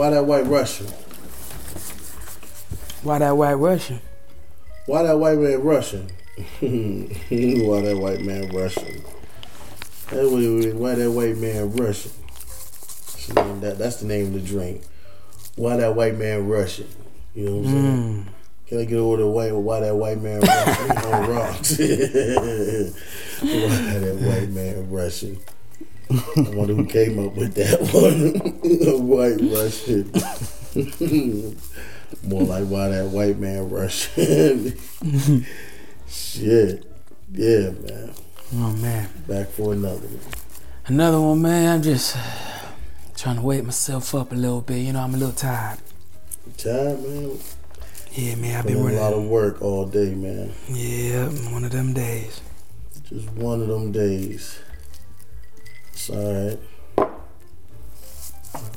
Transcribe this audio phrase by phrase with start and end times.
[0.00, 0.86] Why that white Russian?
[3.02, 4.00] Why that white Russian?
[4.86, 6.08] Why that white man Russian?
[6.38, 9.04] why that white man Russian?
[10.08, 12.12] That why that white man Russian?
[13.60, 14.84] That, that's the name of the drink.
[15.56, 16.88] Why that white man Russian?
[17.34, 18.22] You know what I'm saying?
[18.22, 18.28] Hmm.
[18.68, 19.54] Can I get over the white?
[19.54, 21.78] Why that white man Russian on rocks?
[21.78, 21.86] why
[23.98, 25.38] that white man Russian?
[26.10, 28.40] I wonder who came up with that one.
[29.08, 30.10] white Russian.
[32.24, 34.76] More like why that white man Russian.
[36.08, 36.84] Shit.
[37.32, 38.12] Yeah, man.
[38.54, 39.08] Oh man.
[39.28, 40.20] Back for another one.
[40.86, 41.76] Another one, man.
[41.76, 42.16] I'm just
[43.16, 44.78] trying to wake myself up a little bit.
[44.78, 45.78] You know, I'm a little tired.
[46.56, 47.38] Tired, man.
[48.12, 48.56] Yeah, man.
[48.56, 50.52] I've been in a lot of work all day, man.
[50.68, 52.40] Yeah, one of them days.
[53.04, 54.58] Just one of them days.
[56.00, 56.58] It's alright.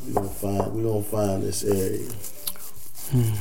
[0.05, 2.09] We gonna find we gonna find this area.
[3.11, 3.33] Hmm.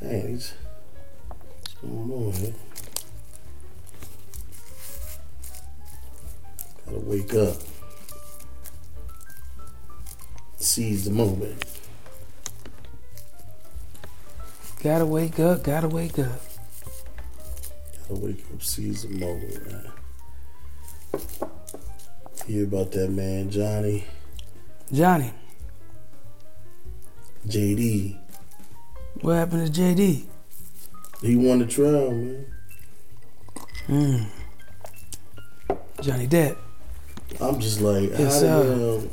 [0.00, 2.54] Dang, what's going on here?
[6.86, 7.56] Gotta wake up.
[10.56, 11.62] Seize the moment.
[14.82, 15.62] Gotta wake up.
[15.62, 16.40] Gotta wake up.
[18.08, 19.92] Gotta wake up, seize the moment, man.
[22.46, 24.04] Hear about that man, Johnny,
[24.92, 25.32] Johnny,
[27.48, 28.16] JD.
[29.20, 30.24] what happened to JD?
[31.22, 32.46] He won the trial, man.
[33.86, 34.22] Hmm.
[36.00, 36.56] Johnny Depp.
[37.40, 39.08] I'm just like, Yes, how the hell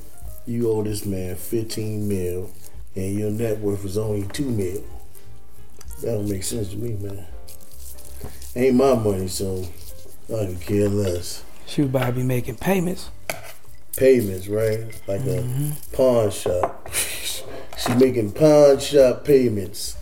[0.46, 2.52] you owe this man 15 mil
[2.96, 4.84] and your net worth is only 2 mil?
[6.02, 7.26] That don't make sense to me, man.
[8.56, 9.66] Ain't my money, so
[10.28, 11.44] I could care less.
[11.66, 13.10] She about to be making payments.
[13.96, 14.80] Payments, right?
[15.08, 15.72] Like Mm-hmm.
[15.94, 16.90] a pawn shop.
[16.94, 19.96] she making pawn shop payments.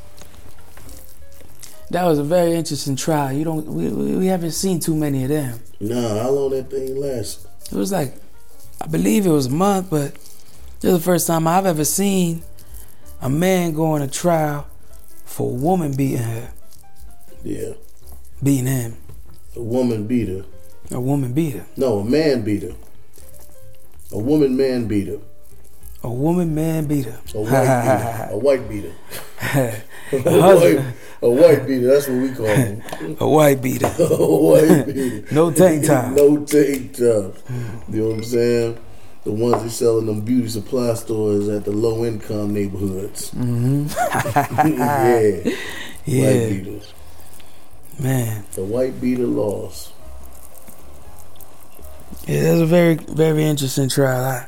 [1.90, 3.34] That was a very interesting trial.
[3.34, 3.66] You don't.
[3.66, 5.59] We, we we haven't seen too many of them.
[5.81, 7.46] Nah, how long that thing last?
[7.69, 8.13] It was like,
[8.79, 10.13] I believe it was a month, but
[10.79, 12.44] this is the first time I've ever seen
[13.22, 14.68] a man going to trial
[15.25, 16.52] for a woman beating her,
[17.44, 17.73] Yeah.
[18.41, 18.97] beating him.
[19.58, 20.46] A woman beater.
[20.91, 21.66] A woman beater.
[21.75, 22.73] No, a man beater.
[24.12, 25.20] A woman man beater.
[26.04, 27.20] A woman man beater.
[27.36, 27.50] A white
[27.84, 28.28] beater.
[28.32, 28.94] A white beater.
[30.14, 30.84] A white,
[31.22, 31.88] a white beater.
[31.88, 32.82] That's what we call them.
[33.22, 33.86] a white beater.
[34.00, 35.34] a white beater.
[35.34, 36.12] No tank top.
[36.12, 37.38] no tank top.
[37.88, 38.78] You know what I'm saying?
[39.24, 43.30] The ones that sell in them beauty supply stores at the low income neighborhoods.
[43.30, 45.44] hmm yeah.
[45.44, 45.56] White
[46.06, 46.94] yeah, beaters.
[48.00, 48.44] man.
[48.54, 49.91] The white beater lost.
[52.28, 54.24] Yeah, was a very, very interesting trial.
[54.24, 54.48] I,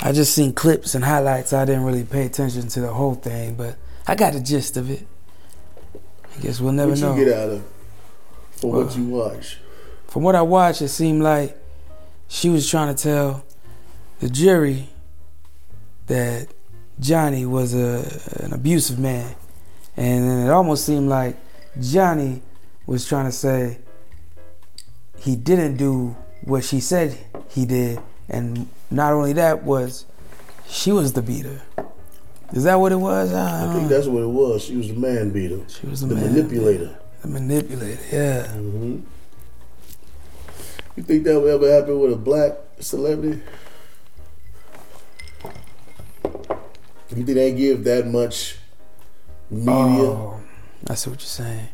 [0.00, 1.52] I just seen clips and highlights.
[1.52, 4.90] I didn't really pay attention to the whole thing, but I got the gist of
[4.90, 5.06] it.
[5.94, 7.14] I guess we'll never what know.
[7.14, 7.64] you get out of
[8.50, 9.58] for what you watch?
[10.06, 11.56] From what I watched, it seemed like
[12.28, 13.44] she was trying to tell
[14.20, 14.88] the jury
[16.06, 16.48] that
[17.00, 19.34] Johnny was a an abusive man,
[19.96, 21.36] and then it almost seemed like
[21.80, 22.42] Johnny
[22.86, 23.78] was trying to say
[25.18, 27.16] he didn't do what she said
[27.48, 30.06] he did, and not only that was
[30.68, 31.62] she was the beater.
[32.52, 33.32] Is that what it was?
[33.32, 34.64] I, I think that's what it was.
[34.64, 35.60] She was the man beater.
[35.68, 36.98] she was the, The man, manipulator.
[37.22, 38.02] the manipulator.
[38.12, 38.46] Yeah.
[38.52, 38.98] hmm
[40.96, 43.40] You think that would ever happen with a black celebrity?
[47.10, 48.56] You think they give that much
[49.50, 49.72] media?
[49.74, 50.40] Oh,
[50.88, 51.68] I see what you're saying.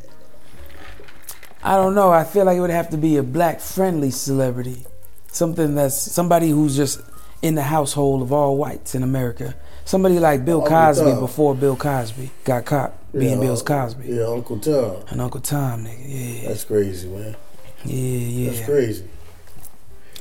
[1.69, 2.11] I don't know.
[2.11, 4.87] I feel like it would have to be a black friendly celebrity.
[5.27, 7.03] Something that's somebody who's just
[7.43, 9.55] in the household of all whites in America.
[9.85, 11.21] Somebody like Bill Uncle Cosby Tom.
[11.21, 14.09] before Bill Cosby got caught being Yeah, Bill Cosby.
[14.09, 14.97] Yeah, Uncle Tom.
[15.11, 16.43] And Uncle Tom, nigga.
[16.43, 16.49] Yeah.
[16.49, 17.37] That's crazy, man.
[17.85, 18.51] yeah, yeah.
[18.51, 19.05] That's crazy.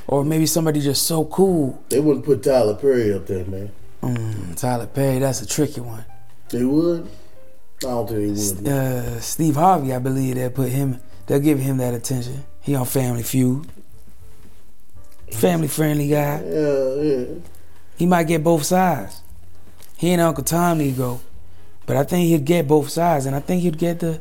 [0.06, 1.81] Or maybe somebody just so cool.
[1.88, 3.72] They wouldn't put Tyler Perry up there, man.
[4.01, 6.04] Mm, Tyler Perry, that's a tricky one.
[6.50, 7.07] They would?
[7.80, 8.68] I don't think they would.
[8.68, 12.44] Uh, Steve Harvey, I believe they'll put him, they'll give him that attention.
[12.62, 13.68] He on Family Feud.
[15.31, 16.41] Family friendly guy.
[16.44, 17.25] Yeah, yeah.
[17.97, 19.21] He might get both sides.
[19.97, 21.21] He and Uncle Tom need to go.
[21.85, 24.19] But I think he'd get both sides, and I think he'd get the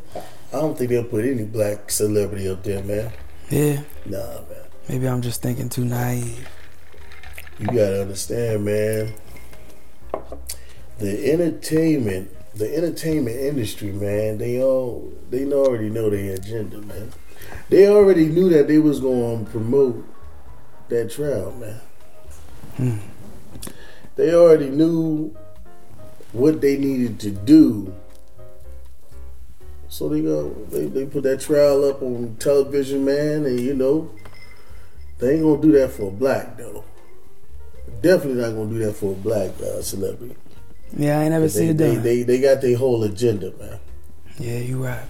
[0.52, 3.12] I don't think they'll put any black celebrity up there, man.
[3.50, 3.82] yeah.
[4.04, 4.44] Nah, man.
[4.88, 6.48] Maybe I'm just thinking too naive.
[7.58, 9.14] You gotta understand, man.
[10.98, 14.38] The entertainment, the entertainment industry, man.
[14.38, 17.12] They all they already know their agenda, man.
[17.68, 20.04] They already knew that they was going to promote
[20.88, 21.80] that trial, man.
[22.76, 22.98] Hmm.
[24.16, 25.36] They already knew
[26.32, 27.94] what they needed to do.
[29.88, 34.10] So they go, they, they put that trial up on television, man, and you know,
[35.18, 36.84] they ain't gonna do that for a black though.
[38.00, 40.36] Definitely not gonna do that for a black uh, celebrity.
[40.96, 42.02] Yeah, I ain't never seen it they, done.
[42.02, 43.78] they, they got their whole agenda, man.
[44.38, 45.04] Yeah, you right.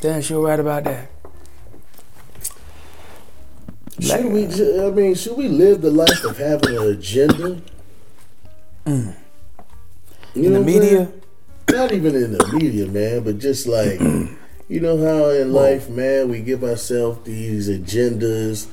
[0.00, 1.10] Damn sure right about that.
[4.00, 4.46] Should we?
[4.46, 7.60] I mean, should we live the life of having an agenda?
[8.86, 9.14] Mm.
[10.34, 10.80] You In the know saying?
[10.80, 11.12] media,
[11.70, 13.98] not even in the media, man, but just like
[14.68, 18.68] you know how in life, man, we give ourselves these agendas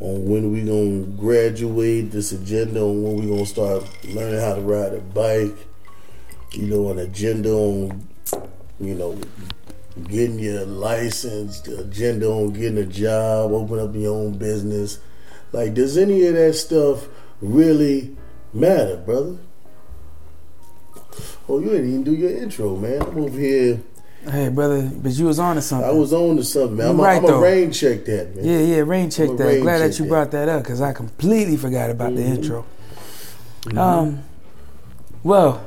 [0.00, 4.60] on when we gonna graduate, this agenda on when we gonna start learning how to
[4.60, 5.56] ride a bike,
[6.52, 8.06] you know, an agenda on
[8.78, 9.18] you know
[10.08, 14.98] getting your license, agenda on getting a job, open up your own business.
[15.52, 17.08] Like, does any of that stuff
[17.40, 18.16] really
[18.52, 19.38] matter, brother?
[21.48, 23.00] Oh, you didn't even do your intro, man.
[23.00, 23.80] I'm over here.
[24.28, 25.88] Hey brother, but you was on to something.
[25.88, 26.88] I was on to something, man.
[26.90, 28.44] I'm, right, I'm a rain check that, man.
[28.44, 29.44] Yeah, yeah, rain check I'ma that.
[29.44, 32.34] rain Glad that you brought that up because I completely forgot about the Mhm.
[32.34, 32.64] intro.
[33.66, 33.78] Mhm.
[33.78, 34.18] Um,
[35.22, 35.60] well,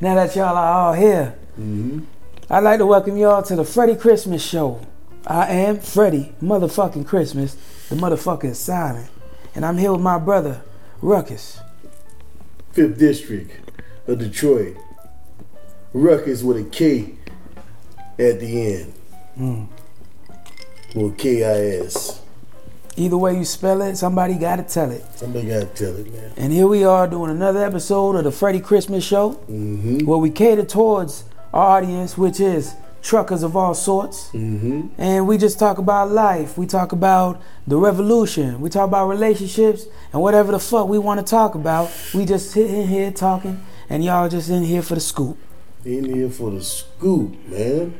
[0.00, 2.04] now that y'all are all here, Mhm.
[2.48, 4.78] I'd like to welcome y'all to the Freddy Christmas Show.
[5.26, 7.56] I am Freddy, motherfucking Christmas,
[7.90, 9.08] the motherfucking silent,
[9.54, 10.62] and I'm here with my brother
[11.02, 11.58] Ruckus.
[12.72, 13.50] Fifth District
[14.06, 14.76] of Detroit.
[15.92, 17.14] Ruckus with a K
[18.18, 18.94] at the end.
[19.38, 19.66] Mm.
[20.96, 22.22] Or K-I-S.
[22.96, 25.04] Either way you spell it, somebody gotta tell it.
[25.14, 26.32] Somebody gotta tell it, man.
[26.36, 30.04] And here we are doing another episode of the Freddy Christmas Show, Mm-hmm.
[30.06, 34.30] where we cater towards our audience, which is truckers of all sorts.
[34.30, 34.88] Mm-hmm.
[35.00, 36.58] And we just talk about life.
[36.58, 38.60] We talk about the revolution.
[38.60, 41.92] We talk about relationships and whatever the fuck we want to talk about.
[42.12, 45.38] We just sit in here talking, and y'all just in here for the scoop.
[45.84, 47.94] In here for the scoop, man.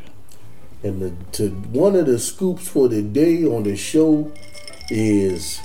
[0.82, 4.32] And the, to one of the scoops for the day on the show
[4.90, 5.60] is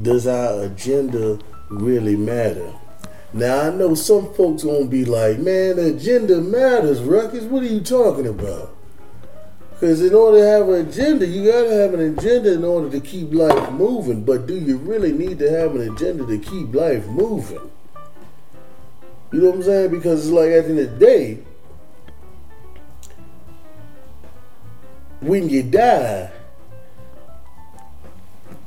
[0.00, 1.38] does our agenda
[1.70, 2.72] really matter?
[3.32, 7.44] Now I know some folks gonna be like, man, agenda matters, Ruckus.
[7.44, 8.74] What are you talking about?
[9.70, 13.00] Because in order to have an agenda, you gotta have an agenda in order to
[13.00, 14.24] keep life moving.
[14.24, 17.70] But do you really need to have an agenda to keep life moving?
[19.30, 19.90] You know what I'm saying?
[19.90, 21.38] Because it's like at the end of the day,
[25.20, 26.30] when you die,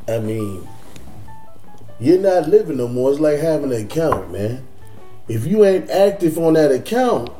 [0.07, 0.68] I mean,
[2.00, 3.12] you're not living no more.
[3.12, 4.68] It's like having an account, man.
[5.27, 7.31] If you ain't active on that account,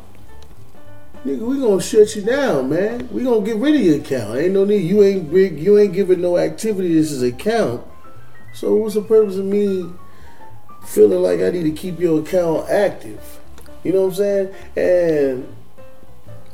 [1.26, 3.10] nigga, we gonna shut you down, man.
[3.12, 4.38] We gonna get rid of your account.
[4.38, 4.84] Ain't no need.
[4.84, 5.60] You ain't big.
[5.60, 6.94] You ain't giving no activity.
[6.94, 7.84] This is account.
[8.54, 9.90] So what's the purpose of me
[10.86, 13.40] feeling like I need to keep your account active?
[13.84, 14.54] You know what I'm saying?
[14.76, 15.56] And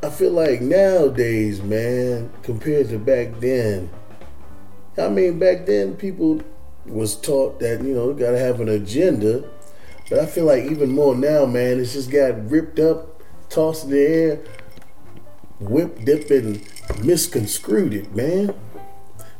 [0.04, 3.90] I feel like nowadays, man, compared to back then,
[4.98, 6.42] I mean, back then people
[6.86, 9.44] was taught that you know got to have an agenda,
[10.10, 13.90] but I feel like even more now, man, it's just got ripped up, tossed in
[13.92, 14.40] the air,
[15.60, 16.62] whipped, dipped, and
[17.04, 18.54] misconstrued it, man.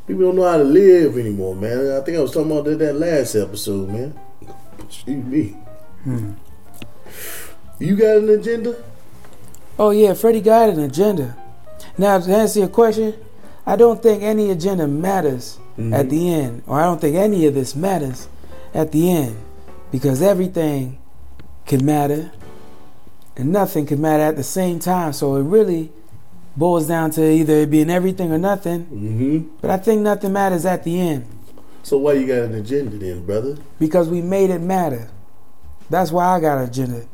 [0.08, 1.92] People don't know how to live anymore, man.
[1.92, 4.18] I think I was talking about that, that last episode, man.
[4.80, 5.48] Excuse me.
[6.02, 6.32] Hmm.
[7.78, 8.82] You got an agenda?
[9.78, 11.36] Oh yeah, Freddy got an agenda.
[11.96, 13.14] Now to answer your question,
[13.66, 15.58] I don't think any agenda matters
[15.92, 18.28] at the end, or I don't think any of this matters
[18.74, 19.36] at the end,
[19.92, 20.98] because everything
[21.66, 22.32] can matter,
[23.36, 25.12] and nothing can matter at the same time.
[25.12, 25.92] So it really
[26.56, 28.86] boils down to either it being everything or nothing.
[28.86, 29.56] Mm-hmm.
[29.60, 31.26] But I think nothing matters at the end
[31.84, 33.56] So why you got an agenda then, brother?
[33.78, 35.08] because we made it matter.
[35.88, 37.06] That's why I got an agenda.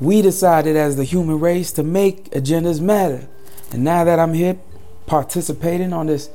[0.00, 3.28] We decided as the human race to make agendas matter.
[3.72, 4.56] And now that I'm here
[5.06, 6.30] participating on this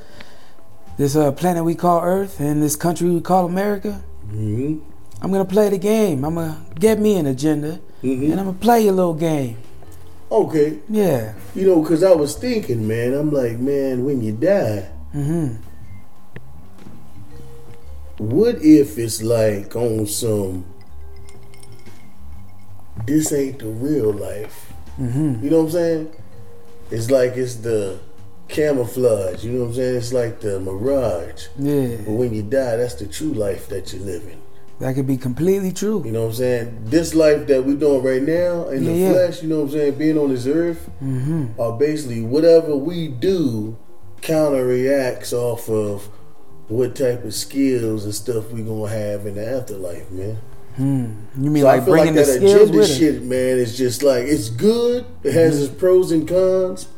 [0.96, 4.78] this uh, planet we call Earth and this country we call America, Mm-hmm.
[5.22, 6.24] I'm gonna play the game.
[6.24, 8.30] I'm gonna get me an agenda Mm-hmm.
[8.30, 9.56] and I'm gonna play a little game.
[10.30, 11.34] Okay, Yeah.
[11.54, 15.56] you know, because I was thinking, man, I'm like, man, when you die, Mm-hmm.
[18.18, 20.64] what if it's like on some,
[23.06, 24.72] this ain't the real life?
[25.00, 25.44] Mm-hmm.
[25.44, 26.12] You know what I'm saying?
[26.90, 27.98] It's like it's the
[28.48, 29.96] camouflage, you know what I'm saying?
[29.96, 31.46] It's like the mirage.
[31.58, 31.96] Yeah.
[32.04, 34.40] But when you die, that's the true life that you're living.
[34.80, 36.02] That could be completely true.
[36.04, 36.78] You know what I'm saying?
[36.84, 39.12] This life that we're doing right now in the Yeah, yeah.
[39.12, 41.60] flesh, you know what I'm saying, being on this earth, Mm-hmm.
[41.60, 43.76] are basically whatever we do
[44.20, 46.08] counter reacts off of
[46.68, 50.38] what type of skills and stuff we gonna have in the afterlife, man.
[50.76, 51.12] Hmm.
[51.38, 52.94] You mean so like I feel bringing like the that skills agenda with it?
[52.94, 55.06] shit, man, is just like it's good.
[55.22, 56.88] It has its pros and cons.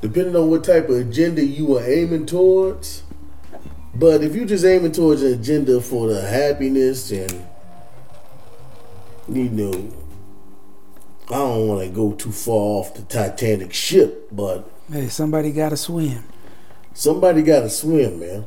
[0.00, 3.02] Depending on what type of agenda you are aiming towards.
[3.94, 7.44] But if you're just aiming towards an agenda for the happiness and
[9.28, 9.92] you know,
[11.28, 15.68] I don't want to go too far off the Titanic ship, but Hey, somebody got
[15.68, 16.24] to swim.
[16.94, 18.46] somebody got to swim, man.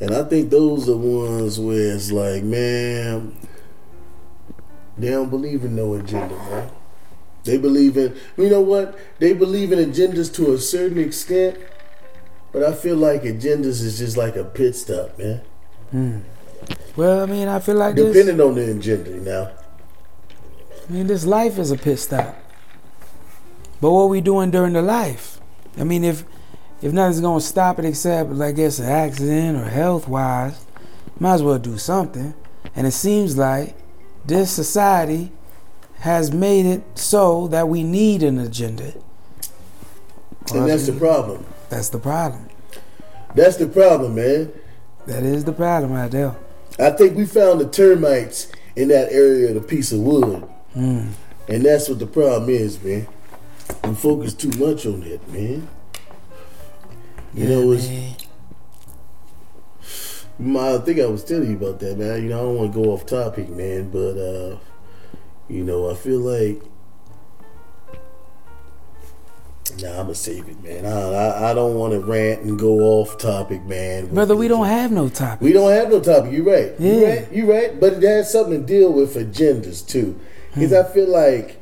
[0.00, 3.36] And I think those are ones where it's like, man,
[4.98, 6.70] they don't believe in no agenda, man.
[7.44, 8.98] They believe in, you know what?
[9.18, 11.58] They believe in agendas to a certain extent,
[12.52, 15.42] but I feel like agendas is just like a pit stop, man.
[15.90, 16.18] Hmm.
[16.96, 18.14] Well, I mean, I feel like this.
[18.14, 19.50] Depending on the agenda now.
[20.88, 22.36] I mean, this life is a pit stop.
[23.80, 25.40] But what we doing during the life?
[25.76, 26.24] I mean, if
[26.84, 30.66] if nothing's gonna stop it except, I guess, an accident or health wise,
[31.18, 32.34] might as well do something.
[32.76, 33.74] And it seems like
[34.26, 35.32] this society
[36.00, 38.92] has made it so that we need an agenda.
[40.52, 41.46] Or And that's the problem.
[41.70, 42.50] That's the problem.
[43.34, 44.52] That's the problem, man.
[45.06, 46.36] That is the problem right there.
[46.78, 50.46] I think we found the termites in that area of the piece of wood.
[50.76, 51.12] Mm.
[51.48, 53.06] And that's what the problem is, man.
[53.84, 55.66] We focus too much on that, man.
[57.34, 58.14] You know, it's, man.
[60.38, 62.22] Ma, I think I was telling you about that, man.
[62.22, 64.58] You know, I don't want to go off topic, man, but uh,
[65.48, 66.62] you know, I feel like
[69.80, 70.86] Nah, I'm gonna save it, man.
[70.86, 74.06] I I, I don't want to rant and go off topic, man.
[74.14, 75.40] Brother, we don't have no topic.
[75.40, 76.32] We don't have no topic.
[76.32, 76.72] You're right.
[76.78, 77.08] You're Yeah.
[77.08, 77.32] right.
[77.32, 77.80] You're right.
[77.80, 80.18] But it has something to deal with agendas too,
[80.52, 81.56] because I feel like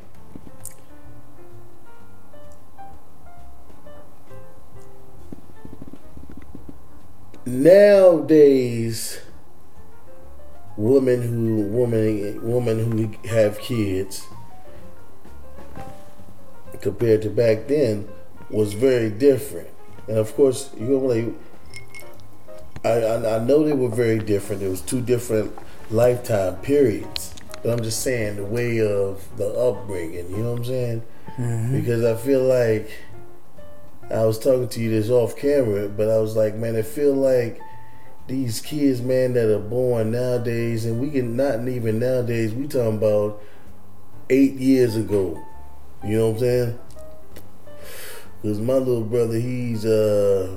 [7.47, 9.21] nowadays,
[10.77, 14.27] women who women women who have kids
[16.81, 18.09] compared to back then
[18.51, 19.69] was very different.
[20.09, 21.33] And of course, you know, like
[22.85, 24.61] I, I, I know they were very different.
[24.61, 25.57] There was two different
[25.91, 27.35] lifetime periods.
[27.63, 30.31] But I'm just saying the way of the upbringing.
[30.31, 31.03] You know what I'm saying?
[31.39, 31.81] Mm-hmm.
[31.81, 32.91] Because I feel like
[34.11, 37.15] I was talking to you this off camera, but I was like, man, I feel
[37.15, 37.61] like
[38.27, 42.53] these kids, man, that are born nowadays, and we can not even nowadays.
[42.53, 43.43] We talking about
[44.31, 45.43] eight years ago.
[46.05, 46.79] You know what I'm saying?
[48.41, 50.57] Because my little brother, he's uh,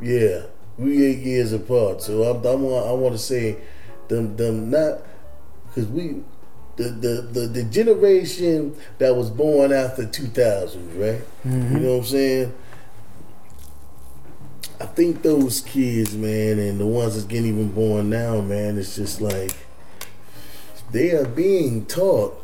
[0.00, 0.42] yeah,
[0.78, 2.02] we eight years apart.
[2.02, 3.56] So I'm, I'm I want to say,
[4.08, 5.00] them them not
[5.68, 6.22] because we.
[6.76, 11.22] The, the, the, the generation that was born after 2000, right?
[11.46, 12.54] You know what I'm saying?
[14.78, 18.96] I think those kids, man, and the ones that's getting even born now, man, it's
[18.96, 19.56] just like
[20.90, 22.42] they are being taught.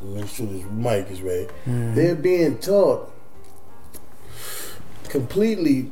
[0.00, 1.50] Make sure this mic is right.
[1.64, 1.94] Hmm.
[1.94, 3.10] They're being taught
[5.08, 5.90] completely.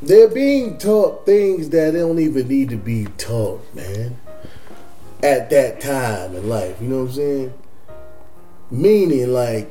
[0.00, 4.18] They're being taught things that they don't even need to be taught, man.
[5.22, 7.54] At that time in life, you know what I'm saying?
[8.70, 9.70] Meaning, like,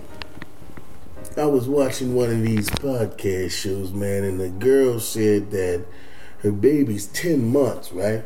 [1.39, 5.86] I was watching one of these podcast shows, man, and the girl said that
[6.39, 8.24] her baby's 10 months, right?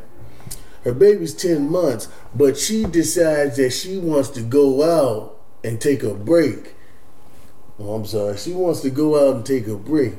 [0.84, 6.04] Her baby's 10 months, but she decides that she wants to go out and take
[6.04, 6.76] a break.
[7.80, 8.38] Oh, I'm sorry.
[8.38, 10.16] She wants to go out and take a break,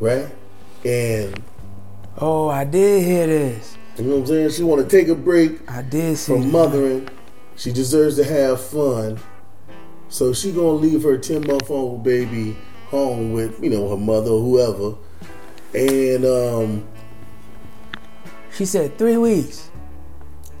[0.00, 0.28] right?
[0.84, 1.42] And,
[2.18, 3.76] Oh, I did hear this.
[3.98, 4.50] you know what I'm saying?
[4.50, 6.48] She want to take a break I did see from that.
[6.52, 7.08] mothering.
[7.56, 9.18] She deserves to have fun.
[10.08, 12.56] So she gonna leave her ten month old baby
[12.88, 14.96] home with, you know, her mother or whoever.
[15.74, 16.88] And um
[18.52, 19.70] She said three weeks.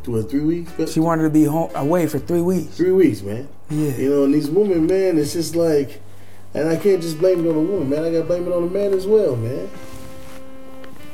[0.06, 0.72] what three weeks?
[0.76, 2.76] But She wanted to be home away for three weeks.
[2.76, 3.48] three weeks, man.
[3.70, 3.96] Yeah.
[3.96, 6.00] You know, and these women, man, it's just like
[6.54, 8.04] and I can't just blame it on the woman, man.
[8.04, 9.68] I gotta blame it on the man as well, man.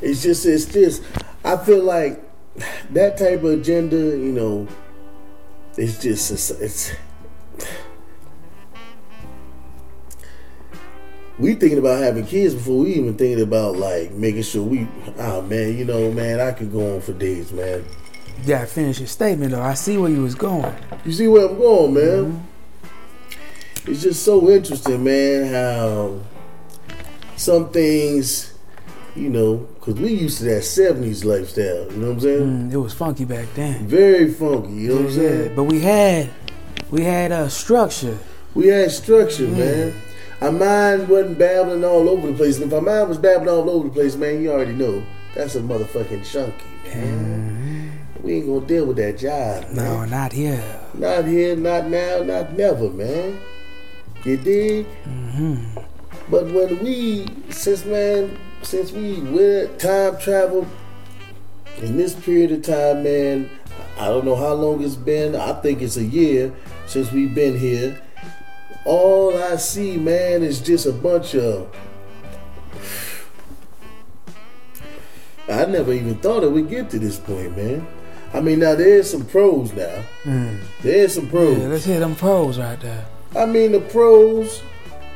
[0.01, 1.03] It's just it's just
[1.43, 2.21] I feel like
[2.91, 4.67] that type of agenda, you know,
[5.77, 6.91] it's just it's, it's
[11.39, 14.87] we thinking about having kids before we even thinking about like making sure we
[15.17, 17.83] oh man, you know, man, I could go on for days, man.
[18.41, 19.61] You gotta finish your statement though.
[19.61, 20.73] I see where you was going.
[21.05, 22.03] You see where I'm going, man?
[22.03, 23.91] Mm-hmm.
[23.91, 26.19] It's just so interesting, man, how
[27.35, 28.53] some things,
[29.15, 32.69] you know, because we used to that 70s lifestyle, you know what I'm saying?
[32.69, 33.85] Mm, it was funky back then.
[33.85, 35.55] Very funky, you know what I'm Yeah, saying?
[35.55, 36.29] but we had
[36.91, 38.17] we had a structure.
[38.53, 39.57] We had structure, mm.
[39.57, 39.93] man.
[40.43, 42.57] Our mind wasn't babbling all over the place.
[42.57, 45.01] And if our mind was babbling all over the place, man, you already know.
[45.33, 47.97] that's a motherfucking chunky, man.
[48.21, 49.75] We ain't gonna deal with that job, man.
[49.75, 50.61] No, not here.
[50.95, 53.39] Not here, not now, not never, man.
[54.25, 54.85] You dig?
[55.05, 55.79] Mm-hmm.
[56.29, 60.67] But when we, since man, since we went time travel
[61.77, 63.49] in this period of time, man,
[63.97, 65.37] I don't know how long it's been.
[65.37, 66.53] I think it's a year
[66.85, 68.01] since we've been here.
[68.85, 71.73] All I see, man, is just a bunch of.
[75.47, 77.87] I never even thought it would get to this point, man.
[78.33, 80.03] I mean, now there's some pros now.
[80.23, 80.59] Mm.
[80.81, 81.57] There's some pros.
[81.57, 83.05] Yeah, let's hear them pros right there.
[83.35, 84.61] I mean, the pros,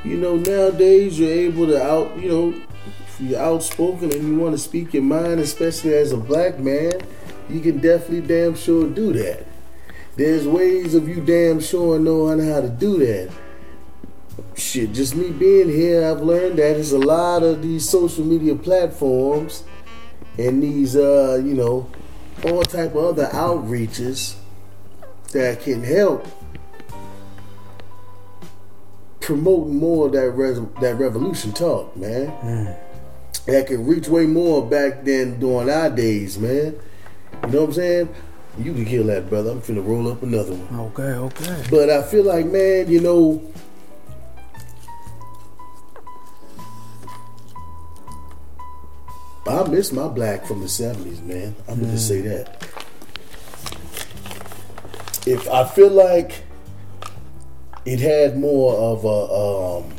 [0.03, 2.61] you know, nowadays you're able to out, you know,
[3.07, 6.93] if you're outspoken and you want to speak your mind, especially as a black man,
[7.49, 9.45] you can definitely damn sure do that.
[10.15, 13.31] There's ways of you damn sure knowing how to do that.
[14.57, 18.55] Shit, just me being here, I've learned that it's a lot of these social media
[18.55, 19.63] platforms
[20.39, 21.89] and these, uh, you know,
[22.43, 24.35] all type of other outreaches
[25.31, 26.25] that can help
[29.21, 32.75] promoting more of that res- that revolution talk, man.
[33.45, 36.75] That can reach way more back than during our days, man.
[37.43, 38.15] You know what I'm saying?
[38.57, 39.51] You can kill that, brother.
[39.51, 40.79] I'm finna roll up another one.
[40.87, 41.63] Okay, okay.
[41.69, 43.41] But I feel like, man, you know,
[49.47, 51.55] I miss my black from the '70s, man.
[51.67, 52.63] I'm gonna say that.
[55.25, 56.43] If I feel like
[57.85, 59.93] it had more of a um,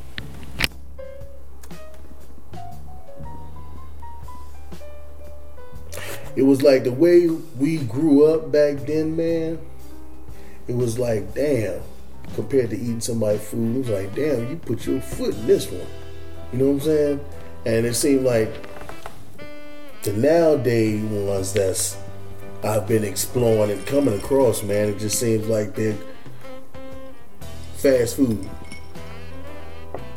[6.37, 9.59] it was like the way we grew up back then, man.
[10.69, 11.81] It was like, damn,
[12.35, 15.67] compared to eating somebody's food, it was like, damn, you put your foot in this
[15.71, 15.87] one.
[16.53, 17.25] You know what I'm saying?
[17.65, 18.53] And it seemed like
[20.13, 21.97] the nowadays ones that's
[22.65, 25.97] I've been exploring and coming across, man, it just seems like they're
[27.77, 28.49] fast food.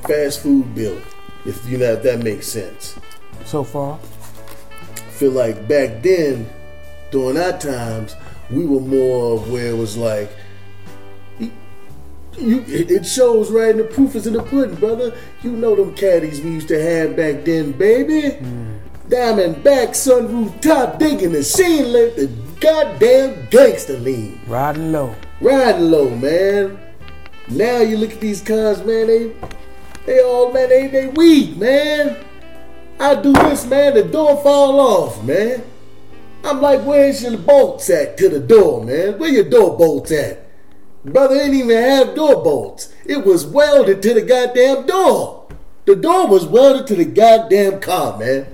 [0.08, 1.02] Fast food built.
[1.46, 2.98] If you know if that makes sense.
[3.46, 4.00] So far,
[5.12, 6.50] feel like back then,
[7.12, 8.16] during our times,
[8.50, 10.32] we were more of where it was like,
[11.40, 15.16] you, it shows right in the proof is in the pudding, brother.
[15.44, 18.38] You know them caddies we used to have back then, baby.
[18.38, 18.81] Mm.
[19.12, 22.28] Diamond back, sunroof top, digging the scene, let the
[22.62, 24.40] goddamn gangster lean.
[24.48, 25.14] riding low.
[25.42, 26.80] Riding low, man.
[27.50, 29.36] Now you look at these cars, man, they
[30.06, 32.24] they all man, they they weak, man.
[33.02, 35.62] I do this, man, the door fall off, man.
[36.46, 39.20] I'm like, where's your bolts at to the door, man?
[39.20, 40.48] Where your door bolts at?
[41.04, 42.94] Brother didn't even have door bolts.
[43.06, 45.50] It was welded to the goddamn door.
[45.84, 48.48] The door was welded to the goddamn car, man.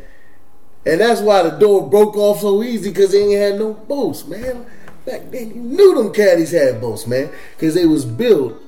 [0.87, 4.25] And that's why the door broke off so easy, because they ain't had no bolts,
[4.25, 4.65] man.
[5.05, 7.29] Back then, you knew them caddies had bolts, man.
[7.55, 8.61] Because they was built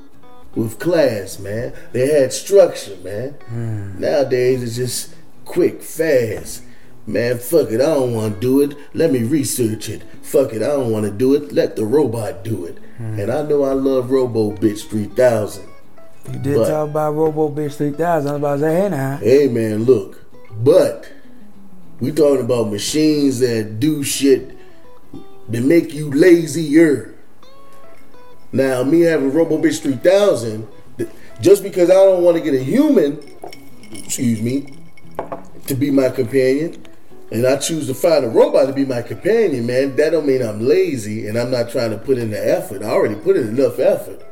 [0.55, 1.73] with class, man.
[1.91, 3.31] They had structure, man.
[3.47, 3.99] Hmm.
[3.99, 6.63] Nowadays, it's just quick, fast.
[7.07, 8.77] Man, fuck it, I don't want to do it.
[8.93, 10.03] Let me research it.
[10.21, 11.51] Fuck it, I don't want to do it.
[11.51, 12.77] Let the robot do it.
[12.97, 13.19] Hmm.
[13.19, 15.63] And I know I love Robo Bitch 3000.
[16.31, 18.29] You did But- talk about Robo Bitch 3000.
[18.29, 19.17] I was about to say, hey now.
[19.17, 20.23] Hey man, look,
[20.63, 21.09] but
[21.99, 24.57] we talking about machines that do shit
[25.49, 27.15] that make you lazier.
[28.51, 30.67] Now, me having RoboBitch 3000,
[31.41, 33.19] just because I don't want to get a human,
[33.91, 34.73] excuse me,
[35.67, 36.85] to be my companion,
[37.31, 40.41] and I choose to find a robot to be my companion, man, that don't mean
[40.41, 42.81] I'm lazy and I'm not trying to put in the effort.
[42.81, 44.25] I already put in enough effort.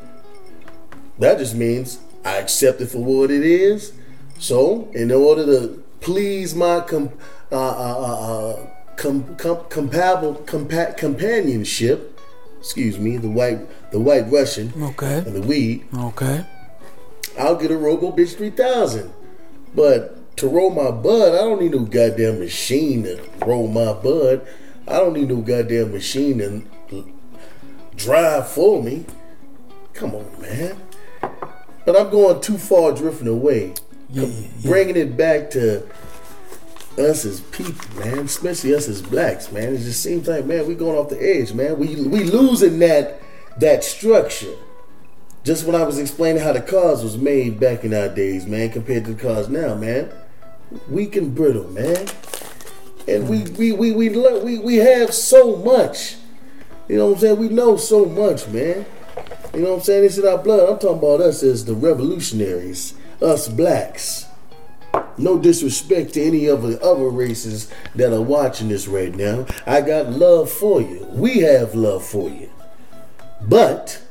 [1.20, 3.94] That just means I accept it for what it is.
[4.40, 7.12] So, in order to please my com-
[7.52, 12.20] uh, uh, uh, uh, com- com- compatible compa- companionship,
[12.60, 13.60] excuse me, the white
[13.92, 15.20] the white Russian Okay.
[15.20, 16.46] and the weed, Okay.
[17.40, 19.12] I'll get a Robo Bitch 3000.
[19.76, 24.46] But to roll my bud, I don't need no goddamn machine to roll my bud.
[24.88, 26.40] I don't need no goddamn machine
[26.90, 27.06] to
[27.96, 29.06] drive for me.
[29.94, 30.78] Come on, man.
[31.86, 33.74] But I'm going too far drifting away.
[34.10, 34.48] Yeah, yeah.
[34.70, 35.84] Bringing it back to
[36.98, 39.76] us as people, man, especially us as blacks, man.
[39.76, 41.78] It just seems like, man, we going off the edge, man.
[41.78, 43.22] We we losing that
[43.60, 44.56] that structure.
[45.44, 48.70] Just when I was explaining how the cars was made back in our days, man,
[48.70, 50.12] compared to the cars now, man.
[50.90, 52.08] Weak and brittle, man.
[53.08, 53.58] And we mm.
[53.58, 56.16] we we we learn, we we have so much.
[56.90, 57.40] You know what I'm saying?
[57.40, 58.86] We know so much, man.
[59.54, 60.06] You know what I'm saying?
[60.06, 60.70] It's in our blood.
[60.70, 64.27] I'm talking about us as the revolutionaries, us blacks.
[65.18, 69.46] No disrespect to any of the other races that are watching this right now.
[69.66, 71.08] I got love for you.
[71.12, 72.50] We have love for you.
[73.42, 74.02] But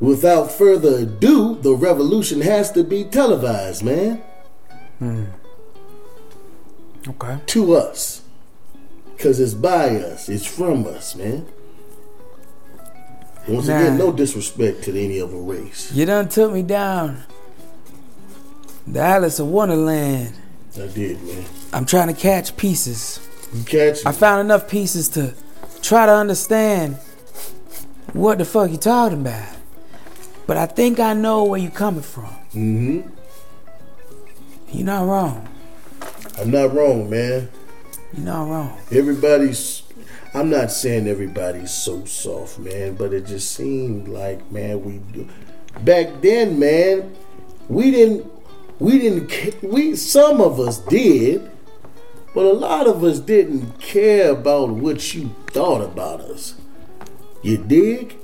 [0.00, 4.22] without further ado, the revolution has to be televised, man.
[4.98, 5.24] Hmm.
[7.08, 7.38] Okay.
[7.46, 8.22] To us.
[9.16, 11.46] Because it's by us, it's from us, man.
[13.46, 13.78] Once Nah.
[13.78, 15.92] again, no disrespect to any other race.
[15.92, 17.22] You done took me down.
[18.86, 20.34] The Alice of Wonderland.
[20.76, 21.44] I did, man.
[21.72, 23.20] I'm trying to catch pieces.
[23.54, 25.34] You catch I found enough pieces to
[25.82, 26.96] try to understand
[28.12, 29.48] what the fuck you talking about.
[30.46, 32.30] But I think I know where you're coming from.
[32.52, 33.08] Mm-hmm.
[34.72, 35.48] You're not wrong.
[36.38, 37.48] I'm not wrong, man.
[38.12, 38.78] You're not wrong.
[38.90, 39.82] Everybody's.
[40.34, 45.26] I'm not saying everybody's so soft, man, but it just seemed like, man, we.
[45.82, 47.14] Back then, man,
[47.68, 48.30] we didn't.
[48.78, 49.62] We didn't.
[49.62, 51.50] We some of us did,
[52.34, 56.54] but a lot of us didn't care about what you thought about us.
[57.42, 58.16] You dig?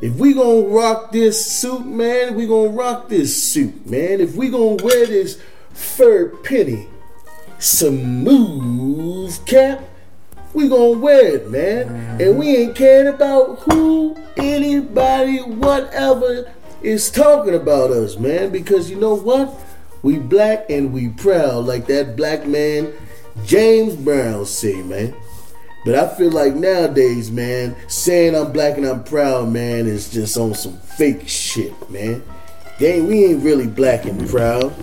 [0.00, 4.20] If we gonna rock this suit, man, we gonna rock this suit, man.
[4.20, 5.40] If we gonna wear this
[5.72, 6.88] fur penny
[7.58, 9.82] smooth cap,
[10.52, 12.20] we gonna wear it, man.
[12.20, 18.50] And we ain't caring about who, anybody, whatever is talking about us, man.
[18.50, 19.58] Because you know what?
[20.04, 22.92] We black and we proud, like that black man
[23.44, 25.14] James Brown say, man.
[25.84, 30.36] But I feel like nowadays, man, saying I'm black and I'm proud, man, is just
[30.36, 32.22] on some fake shit, man.
[32.78, 34.74] They we ain't really black and proud.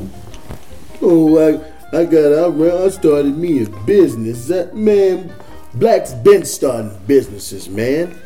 [1.01, 4.47] Oh, I, I got, ran- I started me a business.
[4.47, 5.33] That man,
[5.75, 8.19] blacks been starting businesses, man.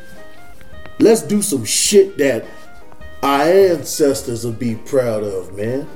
[1.00, 2.46] Let's do some shit that
[3.24, 5.88] our ancestors will be proud of, man.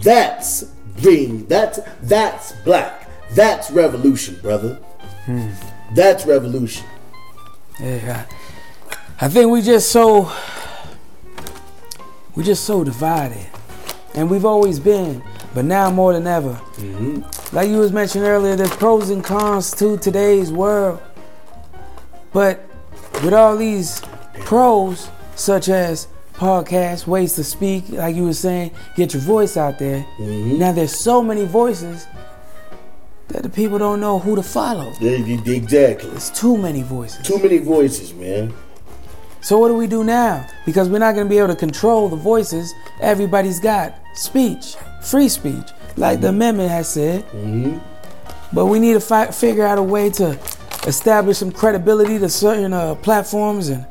[0.00, 0.64] That's
[1.02, 3.08] being, that's, that's black.
[3.32, 4.74] That's revolution, brother.
[5.24, 5.50] Hmm.
[5.94, 6.86] That's revolution.
[7.80, 8.26] Yeah,
[9.20, 10.32] I, I think we just so
[12.34, 13.46] we just so divided,
[14.14, 15.22] and we've always been,
[15.54, 16.54] but now more than ever.
[16.76, 17.56] Mm-hmm.
[17.56, 21.00] Like you was mentioning earlier, there's pros and cons to today's world,
[22.32, 22.64] but
[23.22, 24.00] with all these
[24.40, 26.08] pros, such as
[26.42, 30.04] podcasts, ways to speak, like you were saying, get your voice out there.
[30.18, 30.58] Mm-hmm.
[30.58, 32.04] Now there's so many voices
[33.28, 34.92] that the people don't know who to follow.
[35.00, 36.10] Exactly.
[36.10, 37.24] It's too many voices.
[37.24, 38.52] Too many voices, man.
[39.40, 40.44] So what do we do now?
[40.66, 42.74] Because we're not going to be able to control the voices.
[43.00, 46.36] Everybody's got speech, free speech, like the mm-hmm.
[46.36, 47.24] amendment has said.
[47.26, 47.78] Mm-hmm.
[48.52, 50.38] But we need to fi- figure out a way to
[50.86, 53.86] establish some credibility to certain uh, platforms, and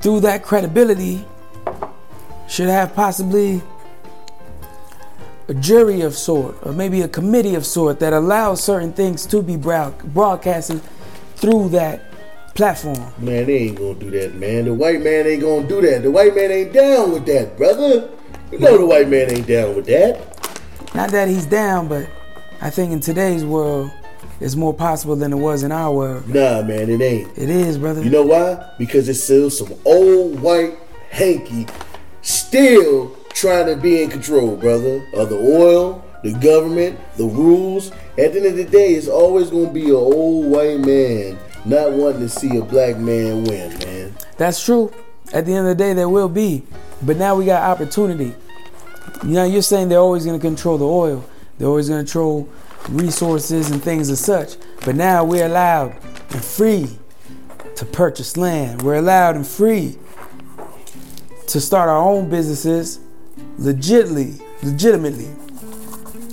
[0.00, 1.24] through that credibility,
[2.48, 3.62] should have possibly
[5.48, 9.42] a jury of sort, or maybe a committee of sort that allows certain things to
[9.42, 10.80] be broad- broadcasted
[11.36, 12.02] through that
[12.54, 13.12] platform.
[13.18, 14.64] Man, they ain't gonna do that, man.
[14.64, 16.02] The white man ain't gonna do that.
[16.02, 18.08] The white man ain't down with that, brother.
[18.50, 20.18] You know the white man ain't down with that.
[20.94, 22.08] Not that he's down, but
[22.60, 23.90] I think in today's world,
[24.40, 26.28] it's more possible than it was in our world.
[26.28, 27.36] Nah, man, it ain't.
[27.36, 28.02] It is, brother.
[28.02, 28.72] You know why?
[28.78, 30.74] Because it's still some old white
[31.10, 31.66] hanky
[32.22, 37.90] still trying to be in control, brother, of the oil, the government, the rules.
[38.18, 41.92] At the end of the day, it's always gonna be an old white man not
[41.92, 44.14] wanting to see a black man win, man.
[44.36, 44.92] That's true.
[45.32, 46.64] At the end of the day, there will be.
[47.02, 48.34] But now we got opportunity.
[49.22, 51.24] You know, you're saying they're always going to control the oil,
[51.58, 52.48] they're always going to control
[52.88, 54.56] resources and things as such.
[54.84, 55.92] But now we're allowed
[56.30, 56.98] and free
[57.76, 58.82] to purchase land.
[58.82, 59.98] We're allowed and free
[61.46, 63.00] to start our own businesses
[63.58, 65.28] legitly, legitimately.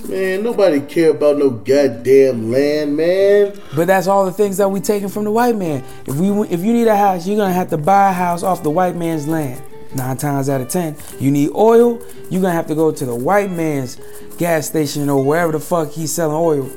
[0.08, 3.60] Man, nobody care about no goddamn land, man.
[3.74, 5.82] But that's all the things that we taking from the white man.
[6.06, 8.62] If we if you need a house, you're gonna have to buy a house off
[8.62, 9.60] the white man's land.
[9.96, 12.02] Nine times out of ten, you need oil.
[12.28, 13.98] You're gonna have to go to the white man's
[14.36, 16.70] gas station or wherever the fuck he's selling oil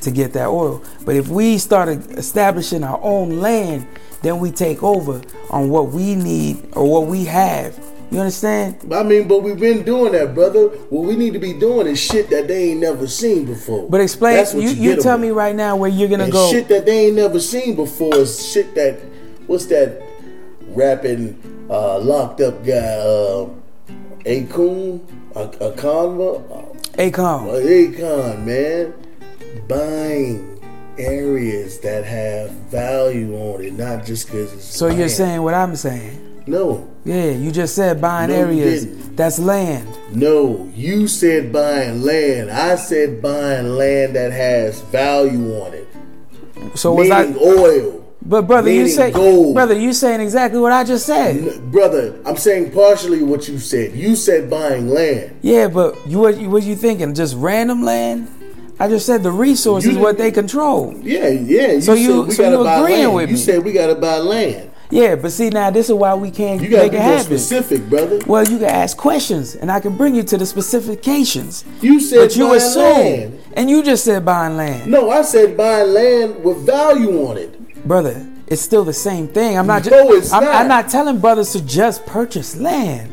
[0.00, 0.82] to get that oil.
[1.04, 3.86] But if we start establishing our own land,
[4.22, 7.78] then we take over on what we need or what we have.
[8.10, 8.76] You understand?
[8.92, 10.68] I mean, but we've been doing that, brother.
[10.68, 13.88] What we need to be doing is shit that they ain't never seen before.
[13.88, 14.46] But explain.
[14.54, 16.50] You you, you tell me right now where you're gonna And go.
[16.50, 18.98] shit that they ain't never seen before is shit that
[19.46, 20.02] what's that
[20.68, 21.38] rapping
[21.70, 23.48] uh, locked up guy uh,
[24.24, 25.00] Akon
[25.34, 26.42] Akonva
[26.96, 27.48] Acom.
[27.48, 28.94] uh, Akon man
[29.68, 30.48] buying
[30.98, 35.74] areas that have value on it, not just because it's So you're saying what I'm
[35.76, 36.44] saying?
[36.46, 36.88] no.
[37.04, 38.86] Yeah, you just said buying No, areas.
[39.16, 39.88] That's land.
[40.12, 42.48] No, you said buying land.
[42.50, 45.88] I said buying land that has value on it.
[46.76, 47.24] So was I?
[47.34, 48.01] Oil.
[48.24, 51.70] But brother, you say, brother, you saying exactly what I just said.
[51.72, 53.94] Brother, I'm saying partially what you said.
[53.94, 55.36] You said buying land.
[55.42, 57.14] Yeah, but you what you what you thinking?
[57.14, 58.28] Just random land?
[58.78, 60.94] I just said the resource You is what they control.
[61.02, 61.72] Yeah, yeah.
[61.72, 63.14] You So you- so you agreeing land.
[63.14, 63.40] with you me.
[63.40, 64.70] said we gotta buy land.
[64.90, 67.24] Yeah, but see now this is why we can't You gotta make be it happen.
[67.38, 68.18] specific, brother.
[68.26, 71.64] Well, you can ask questions, and I can bring you to the specifications.
[71.80, 73.38] You said But you buying assume, land.
[73.54, 77.58] and you just said buying land, No, I said buying land with value on it.
[77.84, 78.26] Brother.
[78.46, 79.56] It's still the same thing.
[79.58, 79.82] I'm not.
[79.84, 80.54] Just, No, it's I'm, not.
[80.54, 83.12] I'm not telling brothers to just purchase land.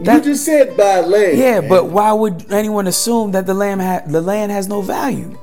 [0.00, 1.36] That- you just said buy land.
[1.38, 1.68] Yeah, man.
[1.68, 5.36] but why would anyone assume that the land ha- the land has no value?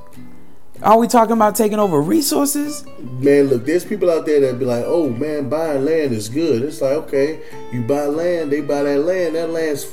[0.82, 2.84] Are we talking about taking over resources?
[3.18, 6.62] man, look, there's people out there that be like, "Oh man, buying land is good."
[6.62, 7.40] It's like, okay,
[7.72, 9.34] you buy land, they buy that land.
[9.34, 9.92] That land's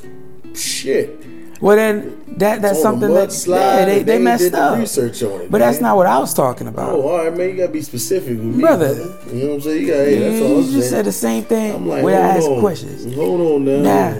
[0.53, 1.23] shit.
[1.61, 4.53] Well, then that that's It's on a something that yeah, they, and they messed did
[4.53, 4.77] the up.
[4.77, 5.51] research on it.
[5.51, 6.89] But that's not what I was talking about.
[6.89, 7.49] Oh, all right, man.
[7.51, 8.93] You gotta be specific with me, Brother.
[8.93, 9.81] You know what I'm saying?
[9.81, 10.03] You gotta.
[10.05, 10.89] Hey, that's all you just saying.
[10.89, 12.59] said the same thing like, where I hold ask on.
[12.59, 13.15] questions.
[13.15, 13.81] Hold on now.
[13.81, 14.19] Now,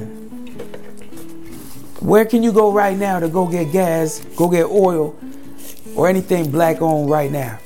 [1.99, 5.17] where can you go right now to go get gas, go get oil,
[5.95, 7.59] or anything black owned right now?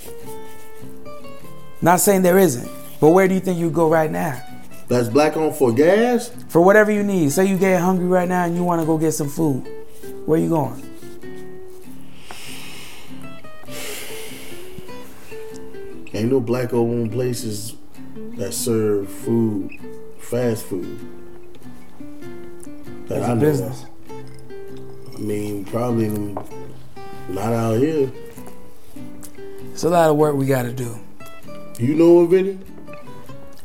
[1.81, 4.41] Not saying there isn't, but where do you think you go right now?
[4.89, 6.29] That's black on for gas.
[6.49, 7.31] For whatever you need.
[7.31, 9.67] Say you get hungry right now and you want to go get some food.
[10.25, 10.83] Where you going?
[16.11, 17.75] Ain't no black owned places
[18.37, 19.71] that serve food,
[20.17, 20.99] fast food.
[23.07, 23.83] That It's I know business.
[23.83, 25.15] of.
[25.15, 26.09] I mean, probably
[27.29, 28.11] not out here.
[29.71, 30.99] It's a lot of work we got to do.
[31.77, 32.57] You know of any?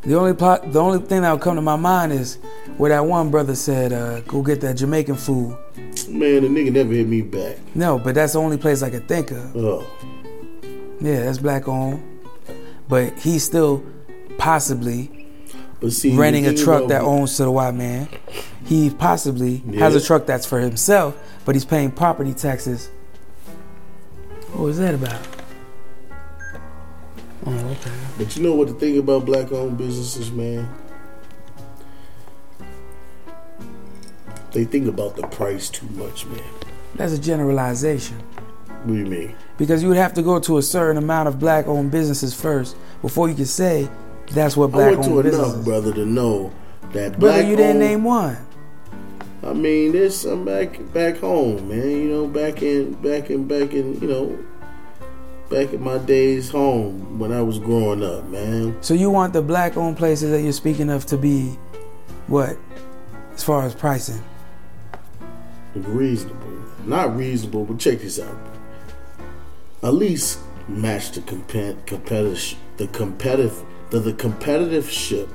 [0.06, 2.38] The only plot, the only thing that will come to my mind is
[2.76, 5.56] where that one brother said, uh, "Go get that Jamaican food."
[6.08, 7.56] Man, the nigga never hit me back.
[7.74, 9.56] No, but that's the only place I could think of.
[9.56, 9.84] Oh,
[11.00, 12.02] Yeah, that's black owned,
[12.88, 13.82] but he's still
[14.38, 15.26] possibly
[15.88, 18.08] see, renting a truck that owns to the white man.
[18.64, 22.90] He possibly has a truck that's for himself, but he's paying property taxes.
[24.52, 25.20] What was that about?
[27.46, 27.90] Oh, okay.
[28.16, 30.68] But you know what the thing about black owned businesses, man?
[34.52, 36.40] They think about the price too much, man.
[36.94, 38.18] That's a generalization.
[38.84, 39.34] What do you mean?
[39.58, 42.76] Because you would have to go to a certain amount of black owned businesses first
[43.02, 43.88] before you could say
[44.30, 45.10] that's what black owned businesses.
[45.10, 45.64] I went to enough, businesses.
[45.64, 46.52] brother, to know
[46.92, 48.38] that Brother, you didn't name one.
[49.42, 51.90] I mean, there's some back back home, man.
[51.90, 54.38] You know, back in back in back in you know,
[55.54, 58.76] back in my days home when I was growing up, man.
[58.82, 61.56] So you want the black owned places that you're speaking of to be
[62.26, 62.56] what?
[63.34, 64.20] As far as pricing.
[65.76, 68.36] Reasonable, not reasonable, but check this out.
[69.84, 75.28] At least match the compet competitive the competitive the, the competitive ship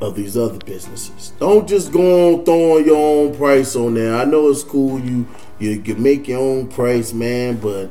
[0.00, 1.34] of these other businesses.
[1.38, 4.16] Don't just go on throwing your own price on there.
[4.16, 5.28] I know it's cool you
[5.70, 7.90] you can make your own price, man, but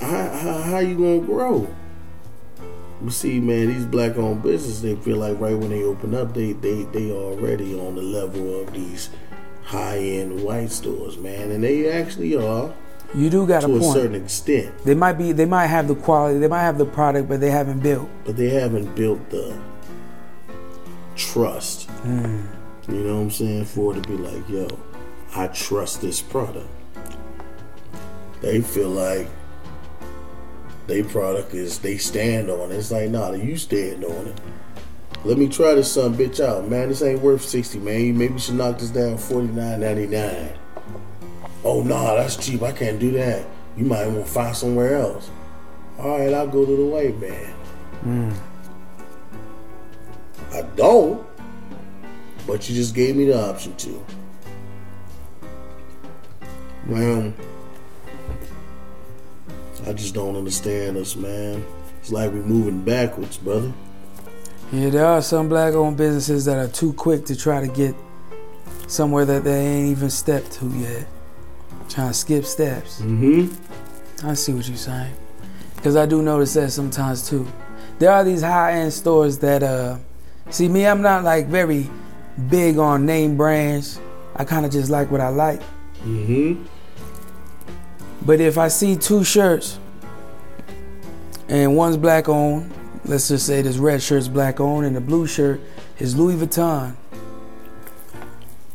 [0.00, 1.68] how, how, how you gonna grow?
[3.02, 6.32] You see, man, these black owned businesses, they feel like right when they open up,
[6.34, 9.10] they they they already on the level of these
[9.64, 12.72] high end white stores, man, and they actually are
[13.14, 13.82] You do got to a point.
[13.82, 16.78] To a certain extent, They might be they might have the quality, they might have
[16.78, 18.08] the product, but they haven't built.
[18.24, 19.56] but they haven't built the
[21.16, 21.90] trust.
[21.90, 22.46] Hmm.
[22.88, 23.64] You know what I'm saying?
[23.66, 24.68] For it to be like, yo,
[25.36, 26.70] I trust this product.
[28.40, 29.28] They feel like
[30.86, 32.76] their product is they stand on it.
[32.76, 34.40] It's like, nah, you stand on it.
[35.24, 36.88] Let me try this son bitch out, man.
[36.88, 38.00] This ain't worth sixty, man.
[38.00, 40.54] You maybe should knock this down forty nine ninety nine.
[41.64, 42.62] Oh nah, that's cheap.
[42.62, 43.44] I can't do that.
[43.76, 45.28] You might want to find somewhere else.
[45.98, 47.52] All right, I'll go to the white man.
[48.00, 48.32] Hmm.
[50.54, 51.26] I don't,
[52.46, 54.02] but you just gave me the option to.
[56.86, 57.34] Man,
[59.86, 61.64] I just don't understand us, man.
[62.00, 63.72] It's like we're moving backwards, brother.
[64.72, 67.94] Yeah, there are some black owned businesses that are too quick to try to get
[68.86, 71.06] somewhere that they ain't even stepped to yet.
[71.88, 73.00] Trying to skip steps.
[73.00, 74.26] Mm-hmm.
[74.26, 75.12] I see what you're saying.
[75.74, 77.46] Because I do notice that sometimes too.
[77.98, 79.98] There are these high end stores that, uh,
[80.50, 81.90] see me, I'm not like very
[82.48, 84.00] big on name brands.
[84.36, 85.60] I kind of just like what I like.
[86.04, 86.64] Mm-hmm.
[88.26, 89.78] But if I see two shirts
[91.48, 92.72] and one's black owned,
[93.04, 95.60] let's just say this red shirt's black owned and the blue shirt
[96.00, 96.96] is Louis Vuitton,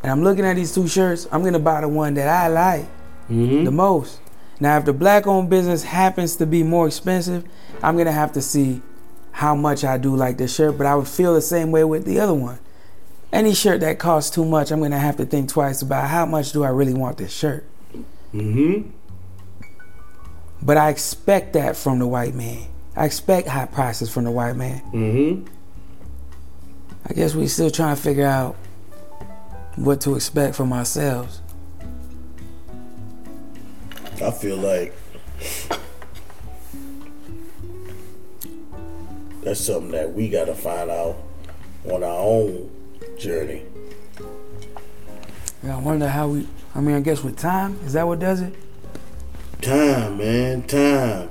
[0.02, 2.86] and I'm looking at these two shirts, I'm gonna buy the one that I like
[3.30, 3.64] Mm-hmm.
[3.64, 4.18] the most.
[4.58, 7.44] Now, if the black-owned business happens to be more expensive,
[7.82, 8.82] I'm gonna have to see
[9.30, 10.76] how much I do like this shirt.
[10.76, 12.58] But I would feel the same way with the other one.
[13.32, 16.52] Any shirt that costs too much, I'm gonna have to think twice about how much
[16.52, 17.64] do I really want this shirt.
[18.34, 18.90] Mm-hmm.
[20.62, 22.66] But I expect that from the white man.
[22.94, 24.80] I expect high prices from the white man.
[24.92, 25.46] Mm-hmm.
[27.06, 28.54] I guess we're still trying to figure out
[29.76, 31.40] what to expect from ourselves.
[34.22, 34.94] I feel like
[39.42, 41.16] that's something that we gotta find out
[41.90, 42.70] on our own
[43.18, 43.64] journey.
[45.64, 46.46] Yeah, I wonder how we.
[46.74, 48.54] I mean, I guess with time, is that what does it?
[49.62, 51.28] Time, man, time.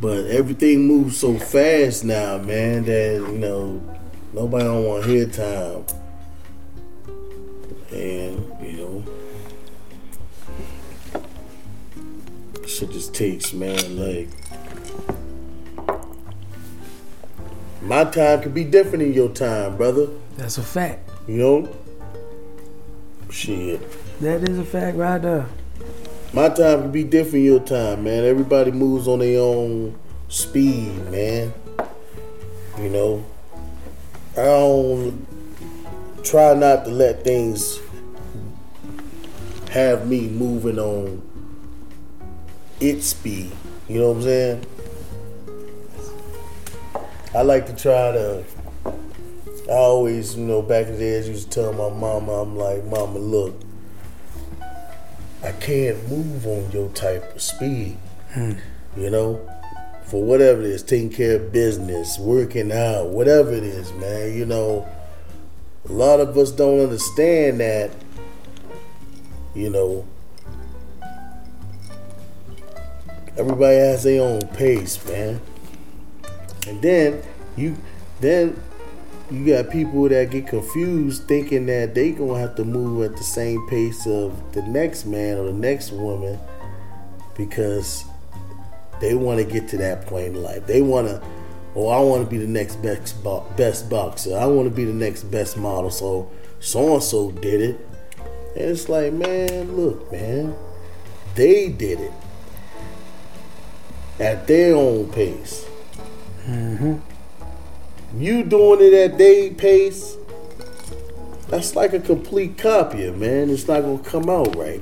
[0.00, 3.82] But everything moves so fast now, man, that you know
[4.32, 5.84] nobody don't want to hear time.
[7.90, 9.04] And you know,
[12.64, 13.96] shit just takes, man.
[13.98, 14.28] Like
[17.82, 20.06] my time could be different than your time, brother.
[20.36, 21.10] That's a fact.
[21.26, 21.76] You know,
[23.30, 23.80] shit.
[24.20, 25.46] That is a fact right there.
[26.32, 28.24] My time can be different your time, man.
[28.24, 31.54] Everybody moves on their own speed, man.
[32.78, 33.24] You know,
[34.32, 35.26] I don't
[36.22, 37.80] try not to let things
[39.70, 41.22] have me moving on
[42.78, 43.50] its speed.
[43.88, 44.66] You know what I'm saying?
[47.34, 48.44] I like to try to.
[49.68, 52.84] I always, you know, back in the days, used to tell my mama, I'm like,
[52.84, 53.54] Mama, look,
[55.42, 57.96] I can't move on your type of speed.
[58.32, 58.52] Hmm.
[58.96, 59.48] You know,
[60.04, 64.34] for whatever it is, taking care of business, working out, whatever it is, man.
[64.36, 64.88] You know,
[65.88, 67.90] a lot of us don't understand that.
[69.54, 70.06] You know,
[73.36, 75.40] everybody has their own pace, man.
[76.66, 77.22] And then
[77.56, 77.76] you,
[78.20, 78.60] then
[79.30, 83.24] you got people that get confused thinking that they gonna have to move at the
[83.24, 86.38] same pace of the next man or the next woman
[87.36, 88.04] because
[89.00, 90.66] they want to get to that point in life.
[90.66, 91.22] They want to,
[91.74, 94.36] oh, I want to be the next best bo- best boxer.
[94.36, 95.90] I want to be the next best model.
[95.90, 97.88] So so and so did it,
[98.56, 100.56] and it's like, man, look, man,
[101.34, 102.12] they did it
[104.18, 105.66] at their own pace.
[106.46, 106.96] Mm-hmm.
[108.16, 110.16] You doing it at day pace,
[111.48, 113.50] that's like a complete copy, man.
[113.50, 114.80] It's not gonna come out right.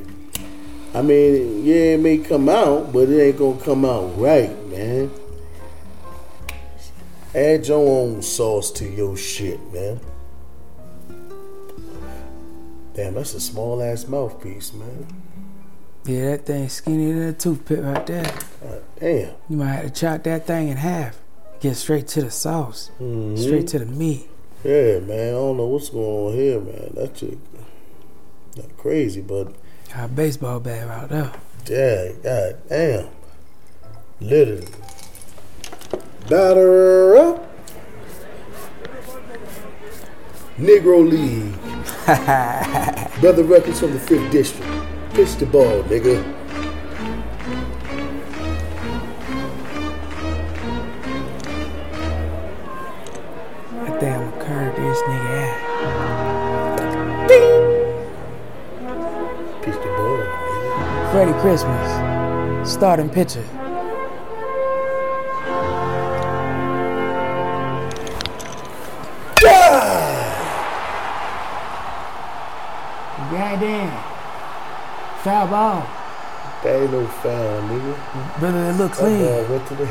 [0.94, 5.10] I mean, yeah, it may come out, but it ain't gonna come out right, man.
[7.34, 10.00] Add your own sauce to your shit, man.
[12.94, 15.06] Damn, that's a small ass mouthpiece, man.
[16.06, 18.32] Yeah, that thing skinny than a toothpick right there.
[18.62, 19.34] God damn.
[19.50, 21.18] You might have to chop that thing in half.
[21.60, 22.90] Get straight to the sauce.
[23.00, 23.38] Mhm.
[23.38, 24.28] Straight to the meat.
[24.64, 25.28] Yeah, man.
[25.28, 26.90] I don't know what's going on here, man.
[26.94, 27.38] That shit,
[28.78, 29.52] crazy, but
[29.94, 31.32] Got a baseball bat right there.
[31.68, 33.06] yeah, god damn.
[34.20, 34.66] Literally.
[36.28, 37.42] Batter up.
[40.58, 41.52] Negro League.
[43.20, 44.70] Brother Ruckus from the 5th District.
[45.14, 46.22] Pitch the ball, nigga.
[54.96, 55.56] This nigga out.
[59.62, 61.40] Pitch the ball, nigga.
[61.40, 61.88] Christmas,
[62.72, 63.44] starting pitcher.
[73.30, 73.90] Goddamn.
[75.22, 75.86] Foul ball.
[76.62, 78.38] That ain't no foul, nigga.
[78.40, 79.24] Brother, it look That clean.
[79.24, 79.86] ball went to the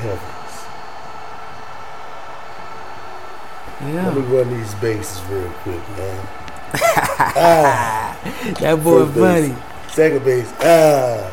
[3.86, 4.18] heavens.
[4.18, 6.28] Let me run these bases real quick, man.
[8.60, 9.56] That boy funny.
[9.90, 11.32] Second base, ah.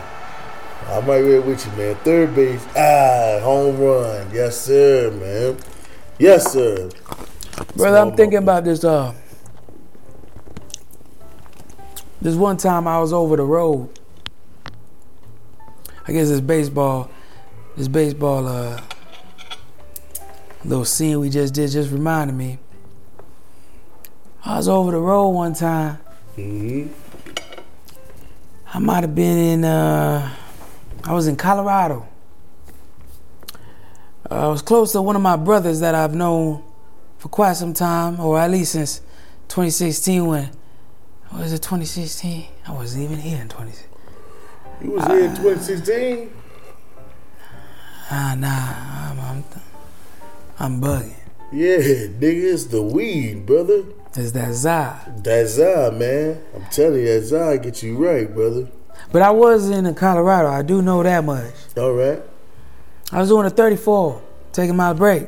[0.89, 1.95] I'm right there with you, man.
[1.97, 3.41] Third base, ah.
[3.43, 4.29] Home run.
[4.33, 5.57] Yes, sir, man.
[6.19, 6.91] Yes, sir.
[7.77, 8.85] Brother, I'm thinking about this.
[8.85, 9.13] Uh,
[12.21, 13.89] this one time I was over the road.
[16.07, 17.11] I guess this baseball,
[17.77, 18.81] this baseball uh,
[20.65, 22.59] little scene we just did just reminded me.
[24.45, 25.97] I was over the road one time.
[26.37, 26.89] hmm
[28.75, 29.65] I might have been in.
[29.65, 30.35] Uh,
[31.05, 32.09] I was in Colorado.
[34.31, 36.63] Uh, I was close to one of my brothers that I've known
[37.19, 39.01] for quite some time, or at least since
[39.49, 40.51] 2016 when
[41.35, 42.47] was it 2016?
[42.67, 43.91] I wasn't even here in 2016.
[44.83, 46.31] You was here in 2016.
[48.11, 49.45] Ah, nah, I'm, I'm,
[50.63, 51.13] I'm bugging.
[51.51, 53.83] Yeah, nigga, it's the weed, brother.
[54.15, 54.97] It's that Zai.
[55.25, 56.41] That Zai, man.
[56.55, 58.69] I'm telling you, that Zai get you right, brother.
[59.11, 60.49] But I was in Colorado.
[60.49, 61.53] I do know that much.
[61.77, 62.23] All right.
[63.11, 65.27] I was doing a 34, taking my break.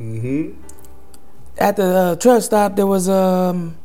[0.00, 0.60] Mm-hmm.
[1.58, 3.76] At the uh, truck stop, there was um,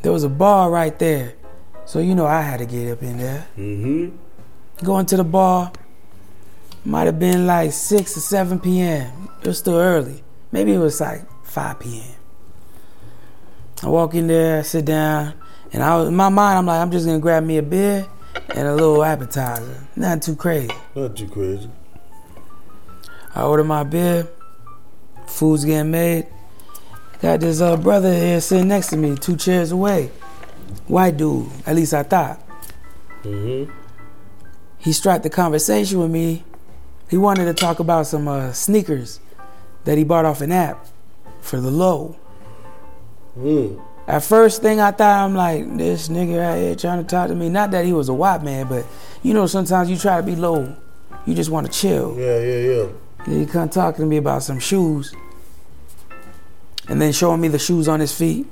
[0.00, 1.34] there was a bar right there,
[1.84, 3.46] so you know I had to get up in there.
[3.58, 4.16] Mm-hmm.
[4.86, 5.70] Going to the bar,
[6.86, 9.28] might have been like six or seven p.m.
[9.40, 10.22] It was still early.
[10.52, 12.14] Maybe it was like five p.m.
[13.82, 15.34] I walk in there, sit down,
[15.72, 18.06] and I was, in my mind I'm like, I'm just gonna grab me a beer
[18.54, 19.86] and a little appetizer.
[19.96, 20.70] Nothing too crazy.
[20.94, 21.70] Not too crazy.
[23.34, 24.28] I order my beer,
[25.26, 26.26] food's getting made.
[27.20, 30.10] Got this uh, brother here sitting next to me, two chairs away.
[30.86, 32.40] White dude, at least I thought.
[33.22, 33.72] Mm-hmm.
[34.78, 36.44] He struck the conversation with me.
[37.08, 39.20] He wanted to talk about some uh, sneakers
[39.84, 40.86] that he bought off an app
[41.40, 42.16] for the low.
[43.38, 43.80] Mm.
[44.08, 47.34] At first thing I thought, I'm like, this nigga out here trying to talk to
[47.34, 47.48] me.
[47.48, 48.84] Not that he was a white man, but
[49.22, 50.76] you know, sometimes you try to be low.
[51.26, 52.16] You just want to chill.
[52.16, 52.86] Yeah, yeah, yeah.
[53.24, 55.14] And he come talking to me about some shoes.
[56.88, 58.46] And then showing me the shoes on his feet.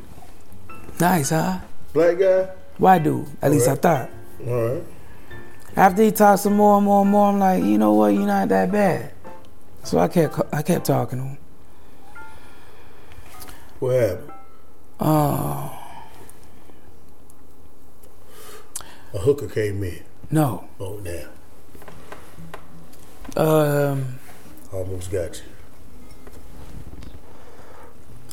[1.00, 1.60] Nice, huh?
[1.92, 2.48] Black guy.
[2.78, 3.28] White dude.
[3.40, 4.10] At least I thought.
[4.46, 4.82] All right.
[5.76, 8.08] After he talked some more and more and more, I'm like, you know what?
[8.08, 9.12] You're not that bad.
[9.82, 11.38] So I kept I kept talking to him.
[13.80, 14.32] What happened?
[15.00, 15.80] Oh
[19.12, 20.02] A hooker came in.
[20.30, 20.64] no.
[20.80, 21.28] Oh, now.
[23.36, 24.18] Um,
[24.72, 25.42] Almost got you.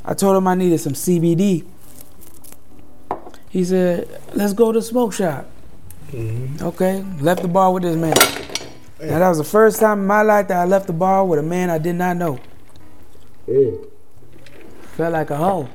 [0.06, 1.66] I told him I needed some CBD.
[3.50, 5.48] He said, "Let's go to the smoke shop."
[6.12, 6.66] Mm-hmm.
[6.66, 8.14] Okay, left the bar with this man.
[9.02, 11.40] Now that was the first time in my life that I left the bar with
[11.40, 12.40] a man I did not know.
[13.48, 13.88] Mm.
[14.96, 15.70] Felt like a hoe,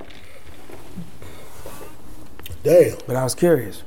[2.62, 2.99] Damn.
[3.07, 3.82] but I was curious.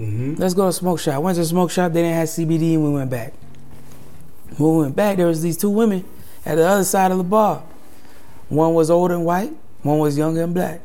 [0.00, 0.34] Mm-hmm.
[0.36, 1.22] Let's go to smoke shop.
[1.22, 1.92] Went to the smoke shop.
[1.92, 3.34] They didn't have CBD, and we went back.
[4.56, 6.04] When we went back, there was these two women
[6.44, 7.62] at the other side of the bar.
[8.48, 9.52] One was older and white.
[9.82, 10.80] One was younger and black.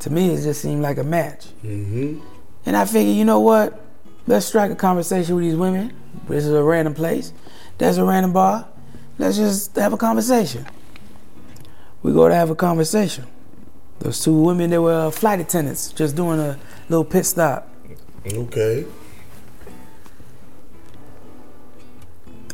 [0.00, 1.46] To me, it just seemed like a match.
[1.64, 2.20] Mm-hmm.
[2.66, 3.89] And I figured, you know what?
[4.26, 5.92] Let's strike a conversation with these women.
[6.28, 7.32] This is a random place.
[7.78, 8.68] There's a random bar.
[9.18, 10.66] Let's just have a conversation.
[12.02, 13.26] We go to have a conversation.
[13.98, 16.58] Those two women, they were flight attendants, just doing a
[16.88, 17.68] little pit stop.
[18.26, 18.86] Okay.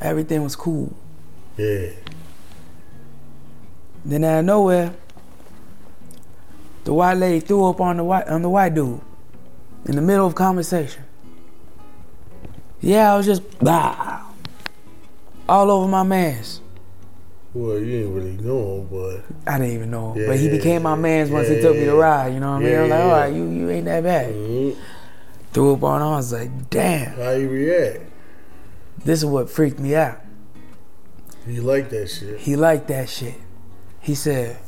[0.01, 0.95] Everything was cool.
[1.57, 1.91] Yeah.
[4.05, 4.95] Then out of nowhere,
[6.85, 9.01] the white lady threw up on the white on the white dude
[9.87, 11.03] in the middle of conversation.
[12.81, 14.23] Yeah, I was just blah,
[15.49, 16.61] all over my man's.
[17.55, 20.51] Well, you didn't really know him, but I didn't even know him, Yeah, but he
[20.51, 22.35] became my man's once he took me to ride.
[22.35, 22.69] You know what I mean?
[22.73, 23.21] Yeah, I was like, yeah, all yeah.
[23.21, 24.35] right, you you ain't that bad.
[24.35, 24.77] Mhm.
[25.53, 26.09] Threw up on him.
[26.09, 28.01] I was like, damn, how you react?
[29.05, 30.21] this is what freaked me out.
[31.47, 32.41] He liked that shit?
[32.41, 33.37] He liked that shit.
[34.01, 34.59] He said,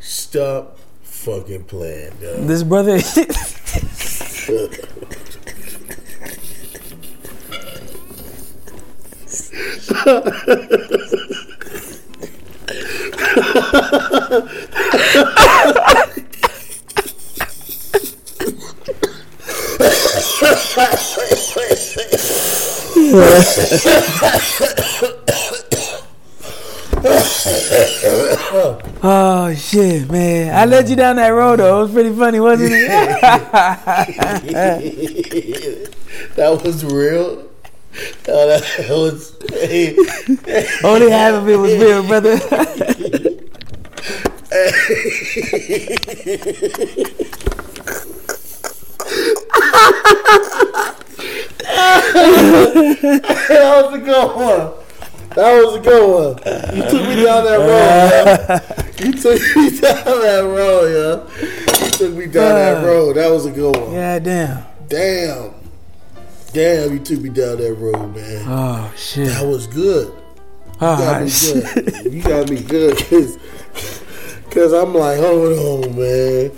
[0.00, 2.46] Stop fucking playing, dog.
[2.46, 2.98] this brother.
[29.08, 30.52] Oh shit, man!
[30.52, 31.78] I led you down that road though.
[31.78, 32.88] It was pretty funny, wasn't it?
[36.34, 37.45] that was real.
[38.28, 39.36] Oh, that was.
[39.50, 39.96] Hey,
[40.84, 42.36] Only half of it was real, brother.
[53.16, 54.72] that was a good one.
[55.34, 56.36] That was a good one.
[56.76, 59.04] You took me down that road, yeah.
[59.04, 61.84] You took me down that road, yeah.
[61.84, 63.16] You took me down that uh, road.
[63.16, 63.92] That was a good one.
[63.92, 64.64] yeah, damn.
[64.88, 65.55] Damn.
[66.52, 68.44] Damn, you took me down that road, man.
[68.46, 69.28] Oh shit.
[69.28, 70.08] That was good.
[70.08, 71.64] You Oh, got me shit.
[71.74, 72.12] good.
[72.12, 73.38] You got me good, cause,
[74.50, 76.50] cause I'm like, hold on, man.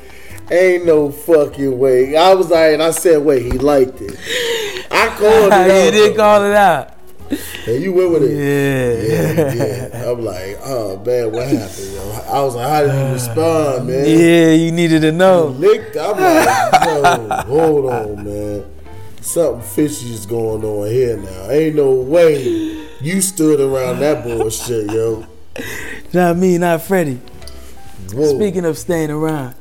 [0.51, 2.17] Ain't no fucking way.
[2.17, 4.17] I was like, and I said, wait, he liked it.
[4.91, 5.23] I called
[5.53, 5.85] it out.
[5.85, 6.95] you did call it out.
[7.67, 8.33] And you went with it.
[8.35, 9.53] Yeah.
[9.53, 10.11] Yeah, yeah.
[10.11, 12.23] I'm like, oh man, what happened, yo?
[12.33, 14.07] I was like, how did you respond, man?
[14.07, 15.49] Yeah, you needed to know.
[15.49, 15.97] Licked.
[15.97, 18.65] I'm like, hold on, man.
[19.29, 21.51] Something fishy is going on here now.
[21.51, 25.27] Ain't no way you stood around that bullshit, yo.
[26.15, 27.21] Not me, not Freddy.
[28.11, 28.35] Whoa.
[28.37, 29.55] Speaking of staying around,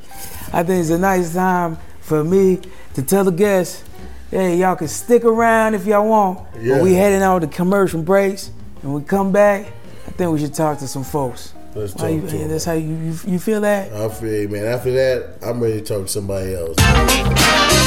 [0.54, 2.62] I think it's a nice time for me
[2.94, 3.84] to tell the guests,
[4.32, 6.48] hey, y'all can stick around if y'all want.
[6.62, 6.76] Yeah.
[6.76, 8.52] But we heading out to commercial breaks,
[8.84, 9.66] and we come back.
[10.08, 11.54] I think we should talk to some folks.
[11.76, 13.92] Let's talk you, to that's how you, you you feel that?
[13.92, 14.66] I feel man.
[14.66, 17.87] After that, I'm ready to talk to somebody else.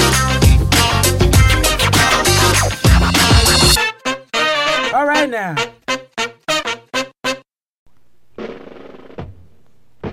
[5.31, 5.55] Now.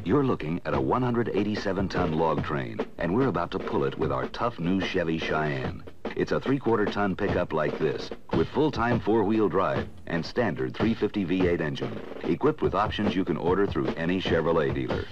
[0.05, 4.11] You're looking at a 187 ton log train, and we're about to pull it with
[4.11, 5.83] our tough new Chevy Cheyenne.
[6.15, 10.25] It's a three quarter ton pickup like this, with full time four wheel drive and
[10.25, 15.05] standard 350 V8 engine, equipped with options you can order through any Chevrolet dealer.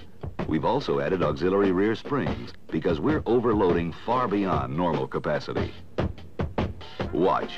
[0.48, 5.74] We've also added auxiliary rear springs because we're overloading far beyond normal capacity.
[7.12, 7.52] Watch.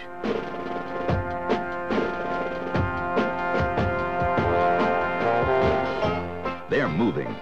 [6.89, 7.36] They're moving.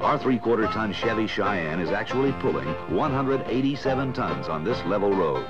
[0.00, 5.44] Our three-quarter ton Chevy Cheyenne is actually pulling 187 tons on this level road.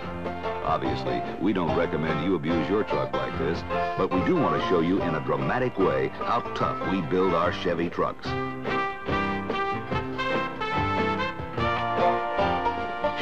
[0.64, 3.62] Obviously, we don't recommend you abuse your truck like this,
[3.96, 7.34] but we do want to show you in a dramatic way how tough we build
[7.34, 8.26] our Chevy trucks.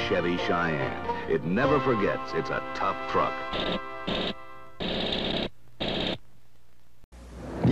[0.08, 1.30] Chevy Cheyenne.
[1.30, 3.34] It never forgets it's a tough truck.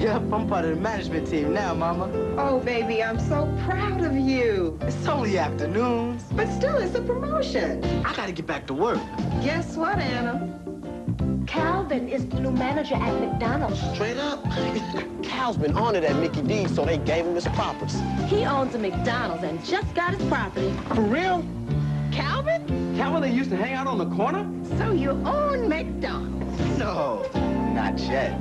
[0.03, 2.11] Yep, I'm part of the management team now, Mama.
[2.37, 4.77] Oh, baby, I'm so proud of you.
[4.83, 6.25] It's only afternoons.
[6.33, 7.85] But still, it's a promotion.
[8.05, 8.99] I gotta get back to work.
[9.45, 10.59] Guess what, Anna?
[11.47, 13.81] Calvin is the new manager at McDonald's.
[13.95, 14.43] Straight up.
[15.23, 17.95] Cal's been on it at Mickey D's, so they gave him his propers.
[18.27, 20.75] He owns a McDonald's and just got his property.
[20.97, 21.47] For real?
[22.11, 22.97] Calvin?
[22.97, 24.45] Calvin, they used to hang out on the corner?
[24.79, 26.59] So you own McDonald's?
[26.77, 27.25] No,
[27.73, 28.37] not yet.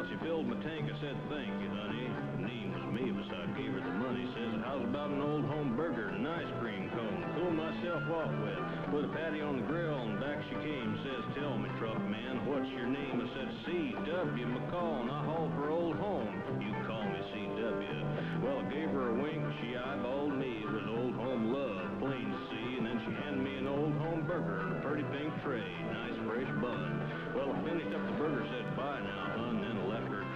[0.00, 0.88] Well, she filled my tank.
[0.88, 2.08] I said, thank you, honey.
[2.40, 3.28] Name was Mavis.
[3.36, 4.24] I gave her the money.
[4.32, 7.20] Says, how's about an old home burger and an ice cream cone?
[7.36, 8.64] Cool myself off with.
[8.96, 10.96] Put a patty on the grill and back she came.
[11.04, 13.20] Says, tell me, truck man, what's your name?
[13.20, 14.46] I said, C.W.
[14.48, 16.32] McCall, and I haul for old home.
[16.64, 18.00] You call me C.W.
[18.40, 19.44] Well, I gave her a wink.
[19.60, 20.64] She eyeballed me.
[20.64, 22.80] It was old home love, plain see.
[22.80, 25.60] And then she handed me an old home burger in a pretty pink tray.
[25.92, 26.88] Nice fresh bun.
[27.36, 29.69] Well, I finished up the burger, said bye now, hun.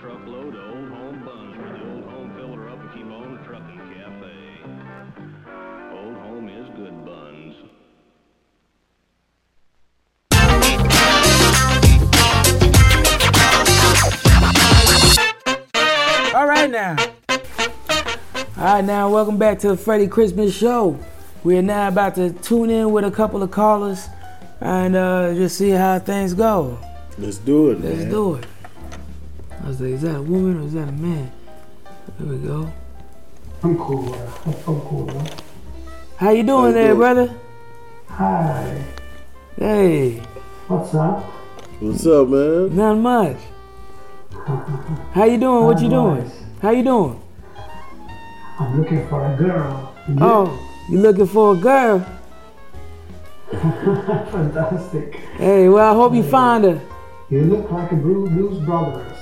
[0.05, 3.39] Truckload of old home buns for the old home filler up and keep on the
[3.49, 4.37] trucking cafe.
[5.95, 7.55] Old home is good buns.
[16.35, 16.97] All right now.
[18.59, 20.99] All right now, welcome back to the Freddy Christmas Show.
[21.45, 24.07] We are now about to tune in with a couple of callers
[24.61, 26.79] and uh, just see how things go.
[27.17, 28.11] Let's do it, Let's man.
[28.11, 28.45] do it.
[29.65, 31.33] I was like, is that a woman or is that a man?
[32.19, 32.71] There we go.
[33.62, 34.12] I'm cool.
[34.15, 35.07] uh, I'm, I'm cool.
[35.07, 35.29] Man.
[36.19, 36.99] How you doing you there, doing?
[36.99, 37.35] brother?
[38.09, 38.85] Hi.
[39.59, 40.21] Hey,
[40.69, 41.25] What's up?
[41.81, 42.77] What's up, man?
[42.77, 43.37] not much.
[45.12, 45.65] How you doing?
[45.65, 46.31] What you doing?
[46.61, 47.23] How you doing?
[48.59, 49.95] I'm looking for a girl.
[50.09, 50.17] You?
[50.21, 52.07] Oh, you looking for a girl?
[53.51, 55.15] fantastic.
[55.37, 56.81] Hey, well, I hope you find her.
[57.31, 59.07] You look like a Blues, blues Brothers.
[59.12, 59.14] Ah,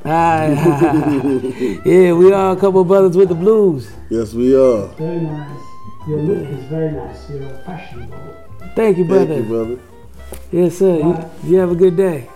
[0.04, 1.82] yeah,
[2.12, 3.90] we are a couple brothers with the blues.
[4.10, 4.86] Yes, we are.
[4.94, 5.60] Very nice.
[6.08, 7.28] Your look is very nice.
[7.28, 8.36] You're fashionable.
[8.76, 9.26] Thank you, brother.
[9.26, 9.78] Thank you, brother.
[10.52, 10.98] Yes, sir.
[10.98, 12.28] You, you have a good day.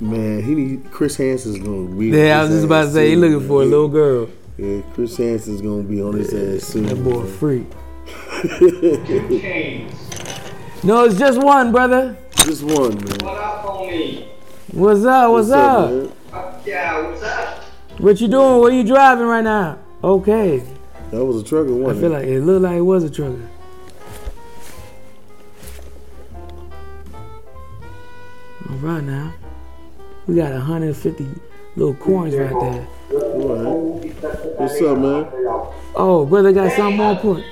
[0.00, 2.06] Man, he need Chris Hansen's gonna be.
[2.08, 4.28] Yeah, I was just about to say, he looking for a little girl.
[4.56, 6.86] Yeah, Chris Hansen's gonna be on his ass soon.
[6.86, 7.38] That boy man.
[7.38, 7.66] freak.
[10.84, 12.16] No, it's just one, brother.
[12.38, 13.16] Just one, man.
[13.20, 14.26] What up, homie?
[14.72, 15.30] What's up?
[15.32, 15.90] What's, up?
[15.90, 16.12] man?
[16.64, 17.62] Yeah, what's up?
[17.98, 18.58] What you doing?
[18.58, 19.78] Where you driving right now?
[20.02, 20.64] Okay.
[21.10, 22.18] That was a trucker, I wasn't feel eh?
[22.18, 23.50] like it looked like it was a trucker.
[28.70, 29.34] All right now.
[30.26, 31.26] We got 150
[31.76, 32.82] little coins right there.
[34.56, 35.28] What's up, man?
[35.94, 37.46] Oh, brother got something more important.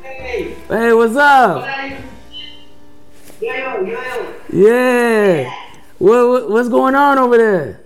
[0.00, 1.68] Hey, what's up?
[4.52, 5.63] Yeah.
[6.04, 7.80] What, what what's going on over there?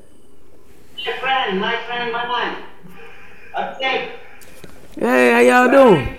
[1.07, 3.77] My friend, my friend, my man.
[3.77, 4.13] Okay.
[4.99, 6.19] Hey, how y'all doing?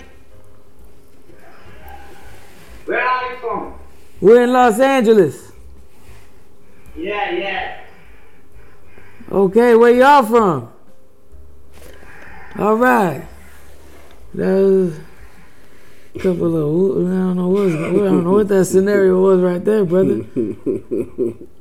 [2.85, 3.73] Where are you from?
[4.21, 5.51] We're in Los Angeles.
[6.95, 7.81] Yeah, yeah.
[9.29, 10.71] Okay, where y'all from?
[12.57, 13.27] All right.
[14.35, 14.99] That was
[16.15, 19.65] a couple of I don't know what I don't know what that scenario was right
[19.65, 20.23] there, brother.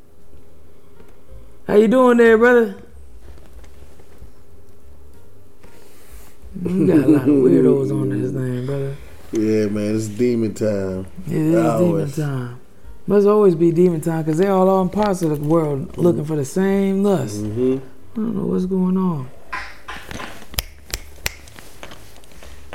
[1.68, 2.82] How you doing there, brother?
[6.64, 8.96] You got a lot of weirdos on this thing, brother.
[9.32, 11.06] Yeah, man, it's demon time.
[11.26, 12.60] It is demon time.
[13.06, 16.36] Must always be demon time because they're all on parts of the world looking for
[16.36, 17.42] the same lust.
[17.42, 17.84] Mm-hmm.
[18.12, 19.28] I don't know what's going on.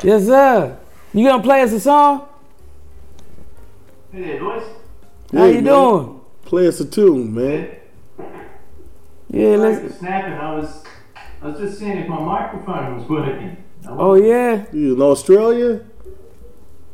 [0.04, 0.78] Yes, sir.
[1.16, 2.28] You gonna play us a song?
[4.12, 4.64] Hey there, boys.
[5.32, 6.22] How you doing?
[6.46, 7.78] Play us a tune, man.
[9.34, 9.94] Yeah, Sorry let's.
[9.94, 10.34] for snapping.
[10.34, 10.84] I was,
[11.42, 13.58] I was just seeing if my microphone was working.
[13.84, 14.66] I Oh yeah.
[14.72, 15.82] You in Australia?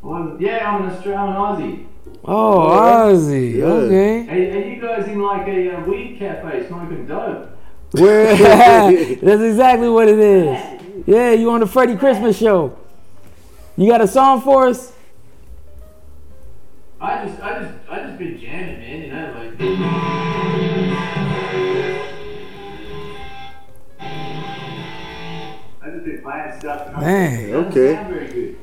[0.00, 1.86] Well, yeah, I'm an Australian Aussie.
[2.24, 3.58] Oh, Aussie.
[3.58, 3.64] Yeah.
[3.66, 4.22] Okay.
[4.24, 7.50] Hey, are you guys in like a uh, weed cafe smoking dope?
[7.92, 8.34] Where?
[9.16, 10.80] That's exactly what it is.
[11.06, 12.78] Yeah, you on the Freddy Christmas show.
[13.76, 14.94] You got a song for us?
[17.02, 19.02] I just, I just, I just been jamming, man.
[19.02, 20.29] You know, like.
[26.30, 27.54] Man.
[27.54, 27.94] Okay.
[27.94, 28.56] sound very good.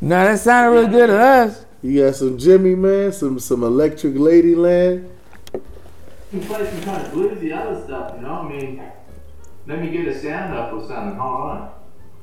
[0.00, 1.64] No, that sounded really good to us.
[1.82, 5.08] You got some Jimi, man, some some Electric Ladyland.
[5.52, 8.34] You can play some kind of bluesy other stuff, you know.
[8.34, 8.82] I mean,
[9.66, 11.16] let me get a sound up or something.
[11.18, 11.70] Hold on.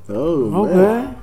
[0.08, 0.74] Oh, Okay.
[0.74, 1.16] man.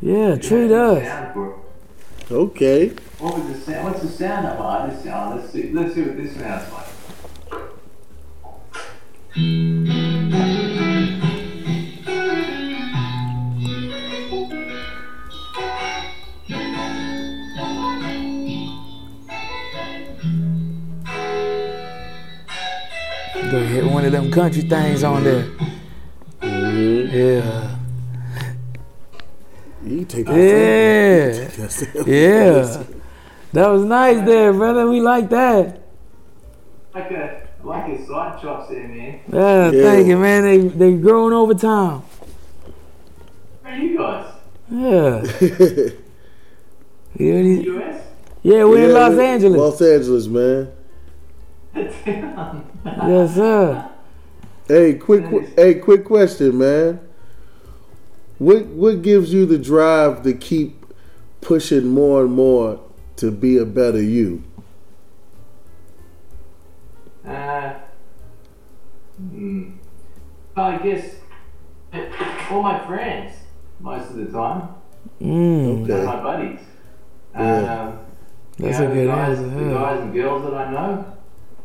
[0.00, 1.04] Yeah, treat Yeah, us.
[1.06, 2.32] sound for it.
[2.32, 2.88] Okay.
[3.18, 3.84] What was the sound?
[3.84, 5.36] What's the sound of oh, this sound?
[5.40, 5.70] Let's see.
[5.72, 6.86] Let's see what this sounds like.
[24.06, 25.44] Of them country things on there.
[26.40, 27.16] Mm-hmm.
[27.16, 27.76] Yeah.
[29.84, 32.02] You take that.
[32.04, 32.04] Yeah.
[32.06, 32.82] Yeah.
[33.52, 34.86] That was nice there, brother.
[34.90, 35.80] We like that.
[36.94, 39.20] Like a like a side chops there, man.
[39.32, 39.82] Yeah, Yeah.
[39.82, 40.42] thank you, man.
[40.42, 42.02] They they growing over time.
[43.62, 44.26] Where are you guys?
[44.70, 45.22] Yeah.
[47.18, 48.02] You already- U.S.
[48.42, 49.58] yeah, we're in Los Angeles.
[49.58, 50.68] Los Angeles, man.
[52.84, 53.88] Yes, sir.
[54.68, 57.00] Hey, quick, qu- hey, quick question, man.
[58.38, 60.84] What what gives you the drive to keep
[61.40, 62.80] pushing more and more
[63.16, 64.42] to be a better you?
[67.24, 67.74] Uh,
[69.18, 69.70] hmm.
[70.56, 71.16] Well, I guess
[71.92, 73.32] eh, all my friends
[73.80, 74.68] most of the time,
[75.20, 76.04] Mm, Okay.
[76.04, 76.60] my buddies.
[77.34, 77.82] Yeah.
[77.88, 77.98] Um,
[78.58, 79.64] that's you a good the guys, answer.
[79.64, 81.04] The guys and girls that I know,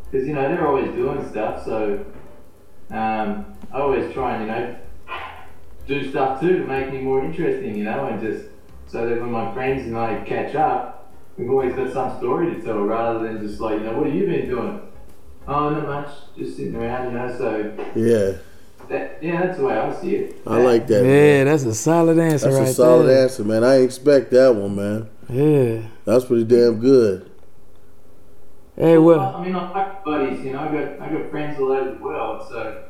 [0.09, 1.65] because you know they're always doing stuff.
[1.65, 2.05] So
[2.91, 4.75] um, I always try and you know
[5.87, 7.75] do stuff too to make me more interesting.
[7.75, 8.45] You know, and just
[8.87, 12.61] so that when my friends and I catch up, we've always got some story to
[12.61, 14.81] tell rather than just like you know what have you been doing?
[15.47, 17.11] Oh, not much, just sitting around.
[17.11, 18.37] You know, so Yeah,
[18.89, 20.41] that yeah, that's the way I see it.
[20.45, 21.03] I like that.
[21.03, 21.37] man.
[21.37, 22.51] Yeah, that's a solid answer right?
[22.53, 23.23] That's right a solid there.
[23.23, 23.63] answer, man.
[23.63, 25.09] I expect that one, man.
[25.29, 25.87] Yeah.
[26.05, 27.30] That's pretty damn good.
[28.81, 30.43] Hey, Well, well, I mean, I like buddies.
[30.43, 32.47] You know, I got I got friends all over the world.
[32.49, 32.85] So,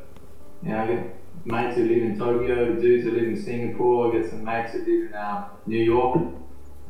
[0.63, 1.05] you know, I got
[1.43, 4.07] mates who live in Tokyo, dudes who live in Singapore.
[4.07, 6.17] I got some mates who live in uh, New York.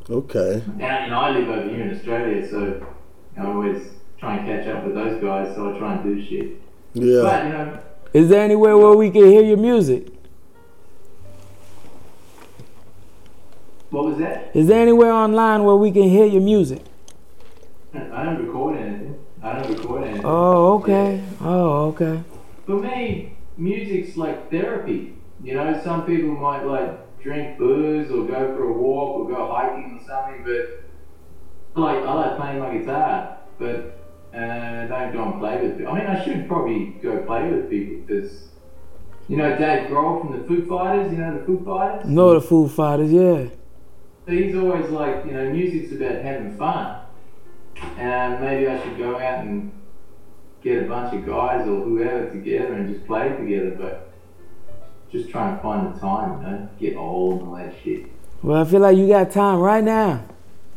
[0.08, 0.62] Okay.
[0.78, 3.88] And you know, I live over here in Australia, so you know, I always
[4.20, 5.52] try and catch up with those guys.
[5.56, 6.62] So I try and do shit.
[6.94, 7.22] Yeah.
[7.22, 7.80] But you know,
[8.12, 10.12] is there anywhere where we can hear your music?
[13.90, 14.54] what was that?
[14.54, 16.82] Is there anywhere online where we can hear your music?
[17.94, 19.18] I don't record anything.
[19.42, 20.11] I don't record anything.
[20.24, 21.22] Oh, okay.
[21.40, 22.22] Oh, okay.
[22.66, 25.14] For me, music's like therapy.
[25.42, 29.52] You know, some people might like drink booze or go for a walk or go
[29.52, 33.98] hiking or something, but like I like playing my guitar, but
[34.34, 35.92] uh, I don't go and play with people.
[35.92, 38.48] I mean, I should probably go play with people because,
[39.28, 41.12] you know, Dave Grohl from the Foo Fighters.
[41.12, 42.08] You know the Foo Fighters.
[42.08, 43.46] No, the Foo Fighters, yeah.
[44.26, 47.00] So he's always like, you know, music's about having fun.
[47.96, 49.72] And maybe I should go out and
[50.62, 53.76] get a bunch of guys or whoever together and just play together.
[53.78, 54.12] But
[55.10, 58.06] just trying to find the time, you know, get old and all that shit.
[58.42, 60.24] Well, I feel like you got time right now.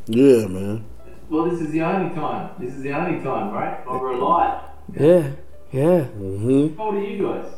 [0.08, 0.86] Yeah, man.
[1.30, 2.52] Well, this is the only time.
[2.60, 3.86] This is the only time, right?
[3.88, 4.62] While we're alive.
[4.94, 5.32] Yeah,
[5.72, 6.02] yeah.
[6.02, 6.78] Mm-hmm.
[6.78, 7.52] How old are you guys?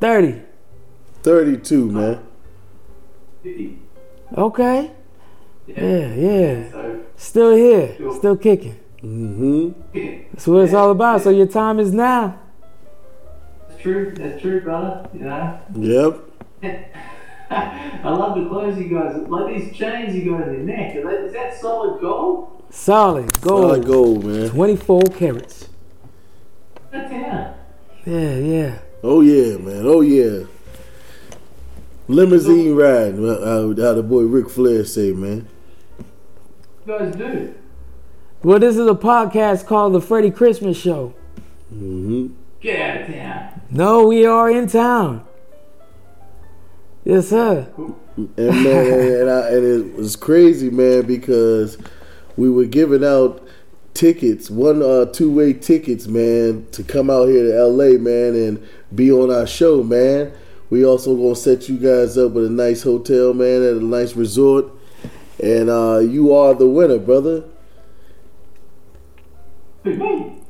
[0.00, 0.42] 30.
[1.22, 2.26] 32, man.
[3.44, 3.78] 50.
[4.36, 4.90] Okay.
[5.68, 6.70] Yeah, yeah.
[6.72, 8.81] So, Still here, still kicking.
[9.04, 10.22] Mm-hmm.
[10.32, 11.22] That's what it's all about.
[11.22, 12.38] So your time is now.
[13.68, 14.14] That's true.
[14.16, 15.08] That's true, brother.
[15.12, 15.60] You know?
[15.74, 16.20] Yep.
[17.50, 20.96] I love the clothes you guys, like these chains you got in your neck.
[20.96, 22.64] Is that solid gold?
[22.70, 23.62] Solid gold.
[23.62, 24.48] Solid gold, man.
[24.48, 25.68] 24 carats.
[26.90, 27.54] That's yeah.
[28.06, 28.78] Yeah, yeah.
[29.02, 29.82] Oh yeah, man.
[29.84, 30.44] Oh yeah.
[32.08, 33.18] Limousine ride.
[33.18, 35.48] Well, How, how the boy Ric Flair say, man.
[36.86, 37.54] You guys do.
[38.44, 41.14] Well, this is a podcast called The Freddy Christmas Show.
[41.72, 42.34] Mm-hmm.
[42.60, 43.62] Get out of town.
[43.70, 45.24] No, we are in town.
[47.04, 47.72] Yes, sir.
[48.16, 51.78] And man, and, I, and it was crazy, man, because
[52.36, 53.46] we were giving out
[53.94, 58.68] tickets, one uh, two way tickets, man, to come out here to LA, man, and
[58.92, 60.32] be on our show, man.
[60.68, 64.16] We also gonna set you guys up with a nice hotel, man, at a nice
[64.16, 64.66] resort,
[65.40, 67.44] and uh, you are the winner, brother.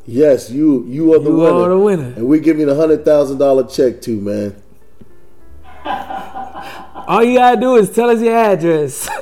[0.05, 2.13] Yes, you you are the You winner, are the winner.
[2.17, 4.55] and we give you a hundred thousand dollar check too, man.
[7.09, 9.09] All you gotta do is tell us your address.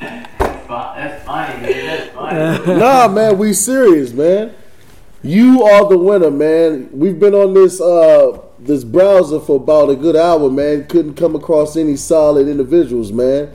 [0.00, 1.86] That's funny, man.
[1.86, 2.78] That's funny.
[2.78, 4.54] nah, man, we serious, man.
[5.22, 6.88] You are the winner, man.
[6.92, 10.86] We've been on this uh this browser for about a good hour, man.
[10.86, 13.50] Couldn't come across any solid individuals, man.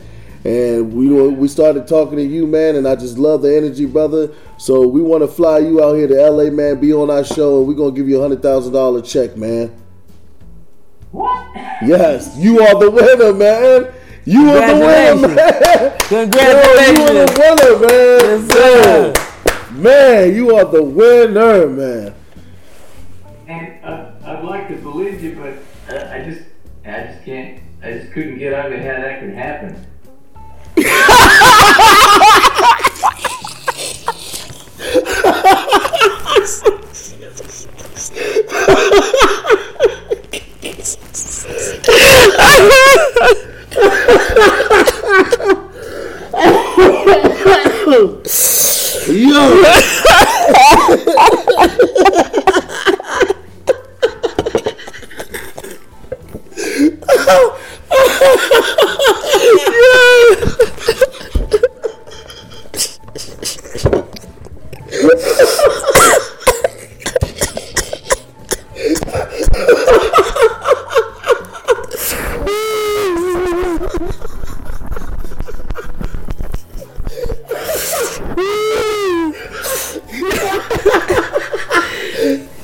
[0.45, 4.29] And we we started talking to you, man, and I just love the energy, brother.
[4.57, 6.81] So we want to fly you out here to LA, man.
[6.81, 9.73] Be on our show, and we're gonna give you a hundred thousand dollar check, man.
[11.11, 11.47] what?
[11.81, 13.93] Yes, you are the winner, man.
[14.25, 15.97] You are the winner, man.
[15.99, 16.97] Congratulations.
[16.97, 18.19] Yo, you are the winner, man.
[18.19, 19.73] Yes, sir.
[19.73, 22.15] Man, you are the winner, man.
[23.47, 26.41] And I, I'd like to believe you, but uh, I just,
[26.85, 27.61] I just can't.
[27.81, 29.87] I just couldn't get over how that could happen.
[30.75, 30.81] Yo,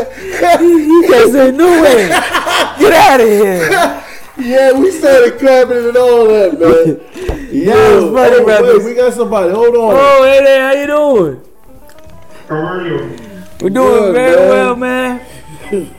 [0.61, 2.21] You really believe that?
[2.21, 2.85] Because they.
[2.85, 4.05] Get out of here.
[4.39, 7.49] Yeah, we started clapping and all that, man.
[7.53, 8.85] Yo, was funny, oh, brothers.
[8.85, 9.51] wait, we got somebody.
[9.53, 9.95] Hold on.
[9.97, 11.41] Oh, hey there, how you doing?
[12.49, 12.99] How are you?
[13.61, 14.49] We're doing Good, very man.
[14.49, 15.21] well, man.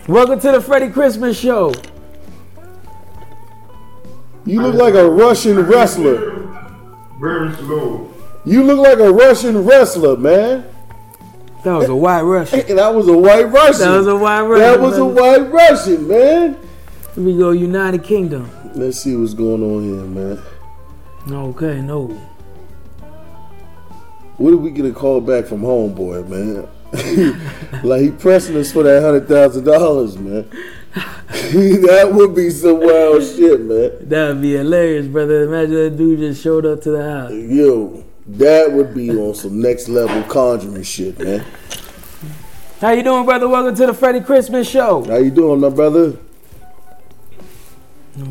[0.08, 1.74] Welcome to the Freddy Christmas Show.
[4.46, 6.48] You look like a Russian wrestler.
[7.20, 8.14] Very slow.
[8.46, 10.66] You look like a Russian wrestler, man.
[11.64, 12.76] That was a white Russian.
[12.78, 13.80] That was a white Russian.
[13.80, 14.60] That was a white Russian.
[14.60, 16.58] That was a white Russian, man.
[17.16, 18.50] Here we go, United Kingdom.
[18.76, 20.42] Let's see what's going on here, man.
[21.30, 22.08] Okay, no.
[24.38, 26.70] What did we get a call back from homeboy, man?
[27.84, 30.50] like he pressing us for that hundred thousand dollars, man.
[30.94, 34.08] that would be some wild shit, man.
[34.08, 35.44] That would be hilarious, brother.
[35.44, 37.32] Imagine that dude just showed up to the house.
[37.34, 38.06] Yo,
[38.38, 41.46] that would be on some next level conjuring shit, man.
[42.82, 43.48] How you doing, brother?
[43.50, 45.04] Welcome to the Freddy Christmas Show.
[45.06, 46.18] How you doing, my brother?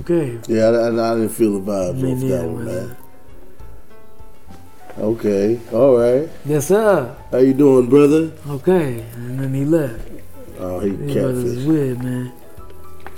[0.01, 0.39] Okay.
[0.49, 2.87] Yeah, I, I, I didn't feel the vibes Me off neither, that one, brother.
[2.87, 2.97] man.
[4.99, 6.29] Okay, all right.
[6.45, 7.15] Yes, sir.
[7.31, 8.33] How you doing, brother?
[8.49, 9.01] Okay.
[9.15, 10.01] And then he left.
[10.59, 12.33] Oh, he These brothers is weird, man.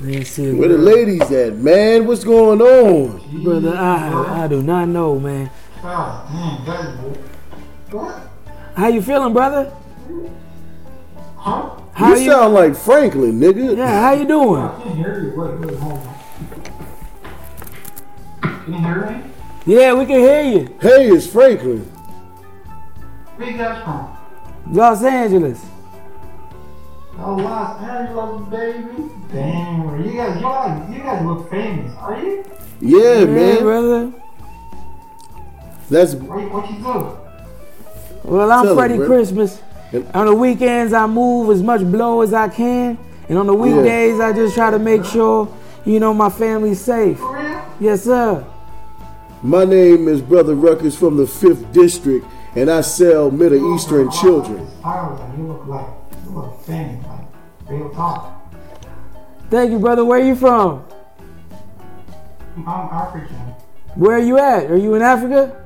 [0.00, 2.06] They didn't see Where the ladies at, man?
[2.06, 3.42] What's going on?
[3.44, 5.50] Brother, I I do not know, man.
[5.82, 6.94] Ah, damn, that
[7.90, 8.28] What?
[8.76, 9.72] How you feeling, brother?
[11.36, 11.70] Huh?
[11.94, 13.76] How you, sound like Franklin, nigga.
[13.76, 14.62] Yeah, how you doing?
[14.62, 15.40] I can't hear you.
[15.40, 16.14] Wait, wait, hold on.
[18.64, 19.22] Can you hear me?
[19.66, 20.76] Yeah, we can hear you.
[20.80, 21.80] Hey, it's Franklin.
[23.36, 24.16] Where you guys from?
[24.74, 25.64] Los Angeles.
[27.18, 29.10] Oh, Los Angeles, baby.
[29.32, 32.44] Damn, you guys, you guys, you guys look famous, are you?
[32.80, 33.62] Yeah, man.
[33.62, 34.12] brother.
[35.90, 37.18] That's What, what you do?
[38.24, 39.06] Well, I'm Tell 'em, Freddy bro.
[39.06, 39.60] Christmas.
[40.14, 42.96] On the weekends, I move as much blow as I can,
[43.28, 45.48] and on the weekdays, I just try to make sure,
[45.84, 47.20] you know, my family's safe.
[47.80, 48.44] Yes, sir.
[49.42, 52.24] my name is Brother Ruckus from the Fifth District,
[52.54, 54.58] and I sell Middle Eastern children.
[54.58, 55.86] You look like,
[56.26, 58.36] you look famous, like, real talk.
[59.50, 60.04] Thank you, brother.
[60.04, 60.84] Where are you from?
[62.58, 63.34] I'm African.
[63.96, 64.70] Where are you at?
[64.70, 65.59] Are you in Africa?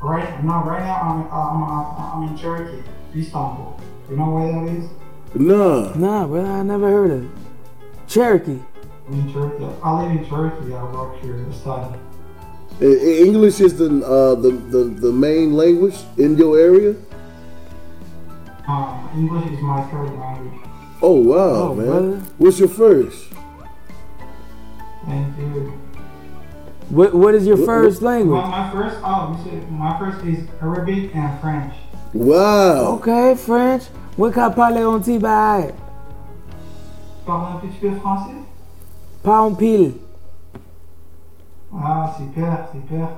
[0.00, 2.82] Right, no, right now I'm, uh, I'm, uh, I'm in Cherokee,
[3.16, 3.80] Istanbul.
[4.08, 4.88] You know where that is?
[5.34, 5.92] Nah.
[5.94, 6.48] Nah, brother.
[6.48, 7.30] I never heard of it.
[8.06, 8.58] Cherokee.
[9.08, 9.66] I'm in Turkey.
[9.82, 10.72] I live in Turkey.
[10.74, 11.98] I work here, I study.
[12.80, 16.94] English is the, uh, the the the main language in your area.
[18.68, 20.60] Uh, English is my third language.
[21.02, 21.34] Oh wow,
[21.70, 21.86] Oh, man.
[21.86, 22.16] brother.
[22.38, 23.32] What's your first?
[25.06, 25.72] Thank you.
[26.90, 28.40] What What is your What- first language?
[28.42, 31.74] My, my first, oh, you said my first is Arabic and French.
[32.14, 32.94] Wow.
[32.96, 33.84] Okay, French.
[34.16, 35.72] What can parler un petit bail?
[37.26, 38.34] Parle un petit peu français?
[39.22, 39.92] Pas un pile.
[41.74, 43.08] Ah, super, super.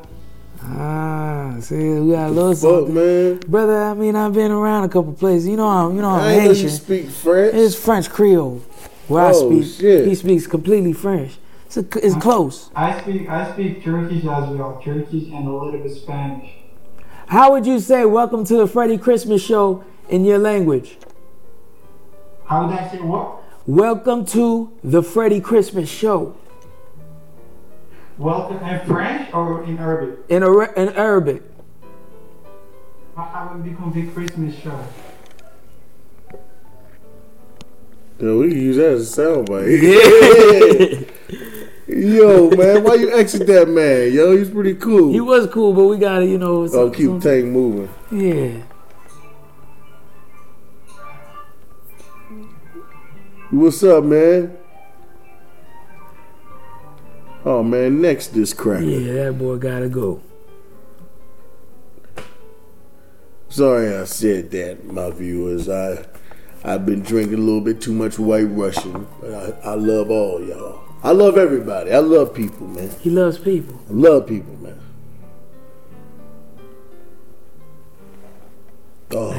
[0.62, 2.94] Ah, see, we got a little Fuck, something.
[2.94, 3.38] man.
[3.48, 5.46] Brother, I mean, I've been around a couple places.
[5.48, 6.68] You know, I'm, you know, I'm I ain't know you Haitian.
[6.70, 7.54] speak French.
[7.54, 8.60] It's French Creole
[9.08, 9.80] where I Oh, speak.
[9.80, 10.06] shit.
[10.08, 11.38] He speaks completely French.
[11.70, 12.68] It's, a, it's close.
[12.74, 16.50] I speak, I speak Turkish as well, Turkish and a little bit Spanish.
[17.28, 20.98] How would you say "Welcome to the Freddy Christmas Show" in your language?
[22.46, 23.44] How would I say what?
[23.68, 26.34] Welcome to the Freddy Christmas Show
[28.18, 30.18] Welcome in French or in Arabic?
[30.28, 31.44] in, Ara- in Arabic.
[33.14, 34.84] How would become the Christmas show?
[38.18, 41.06] Yeah, we can use that as a soundbite.
[41.96, 44.12] Yo, man, why you exit that man?
[44.12, 45.12] Yo, he's pretty cool.
[45.12, 47.88] He was cool, but we gotta, you know, oh, some- keep some- the tank moving.
[48.12, 48.62] yeah.
[53.50, 54.56] What's up, man?
[57.44, 58.84] Oh man, next this cracker.
[58.84, 60.20] Yeah, that boy gotta go.
[63.48, 65.68] Sorry I said that, my viewers.
[65.68, 66.04] I
[66.62, 69.34] I've been drinking a little bit too much white Russian, but
[69.64, 70.84] I, I love all y'all.
[71.02, 71.92] I love everybody.
[71.92, 72.90] I love people, man.
[73.00, 73.80] He loves people.
[73.88, 74.78] I love people, man.
[79.12, 79.32] Oh,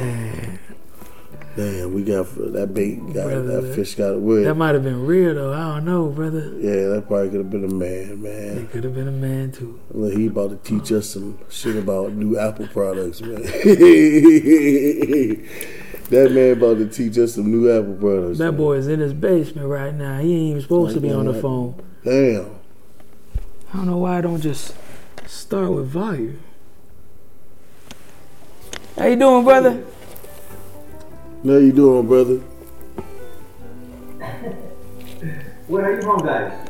[1.56, 1.94] damn!
[1.94, 2.96] We got that bait.
[3.14, 4.44] Got Brother, that fish got away.
[4.44, 5.54] That might have been real though.
[5.54, 6.52] I don't know, brother.
[6.58, 8.60] Yeah, that probably could have been a man, man.
[8.60, 9.80] He could have been a man too.
[9.92, 13.42] Look, he about to teach us some shit about new Apple products, man.
[16.12, 18.38] that man about to teach us some new Apple products.
[18.38, 18.56] That man.
[18.56, 20.20] boy is in his basement right now.
[20.20, 21.74] He ain't even supposed to be on the phone.
[22.04, 22.54] Damn.
[23.72, 24.74] I don't know why I don't just
[25.26, 26.38] start with volume.
[28.98, 29.82] How you doing, brother?
[31.44, 32.36] How you doing, brother?
[35.66, 36.68] Where are you from, guys?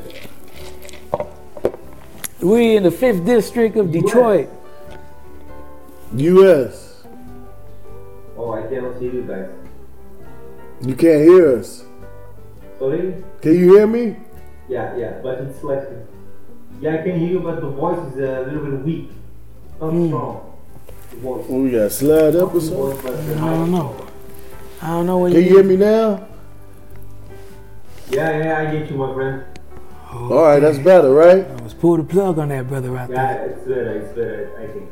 [2.40, 4.49] We in the fifth district of Detroit.
[6.14, 6.91] U.S.
[8.43, 9.49] Oh, I cannot see you guys.
[10.80, 11.84] You can't hear us.
[12.76, 13.22] Sorry?
[13.40, 14.16] Can you hear me?
[14.68, 15.86] Yeah, yeah, but it's like,
[16.80, 19.11] yeah, I can hear you, but the voice is a little bit weak,
[19.80, 20.09] not hmm.
[20.09, 20.59] strong.
[21.22, 21.47] Voice.
[21.49, 23.38] Oh, we got slide up or The something?
[23.38, 24.07] I don't know.
[24.80, 26.26] I don't know what Can you hear me now?
[28.11, 29.45] Yeah, yeah, I get you, my friend.
[30.11, 31.49] All right, that's better, right?
[31.61, 33.47] Let's pull the plug on that brother right Yeah, there.
[33.51, 34.90] it's better, it's better, I think.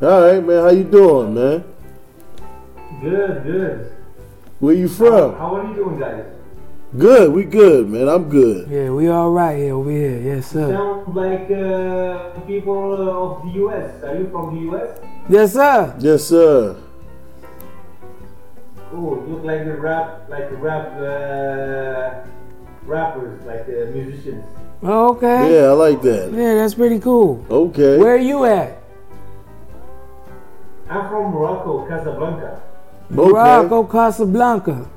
[0.00, 0.62] All right, man.
[0.62, 1.64] How you doing, man?
[3.02, 3.92] Good, good.
[4.60, 5.34] Where you from?
[5.34, 6.24] How are you doing, guys?
[6.96, 7.32] Good.
[7.32, 8.08] We good, man.
[8.08, 8.70] I'm good.
[8.70, 10.20] Yeah, we all right here over here.
[10.20, 10.70] Yes, sir.
[10.70, 14.04] Sound like uh, people uh, of the US.
[14.04, 15.00] Are you from the US?
[15.28, 15.96] Yes, sir.
[15.98, 16.76] Yes, sir.
[18.94, 22.28] Oh, you look like a rap, like a rap, uh,
[22.86, 24.44] rappers, like the musicians.
[24.84, 25.54] Oh, Okay.
[25.58, 26.30] Yeah, I like that.
[26.32, 27.44] Yeah, that's pretty cool.
[27.50, 27.98] Okay.
[27.98, 28.78] Where are you at?
[30.88, 32.62] I'm from Morocco, Casablanca.
[33.12, 34.88] Morocco, Casablanca.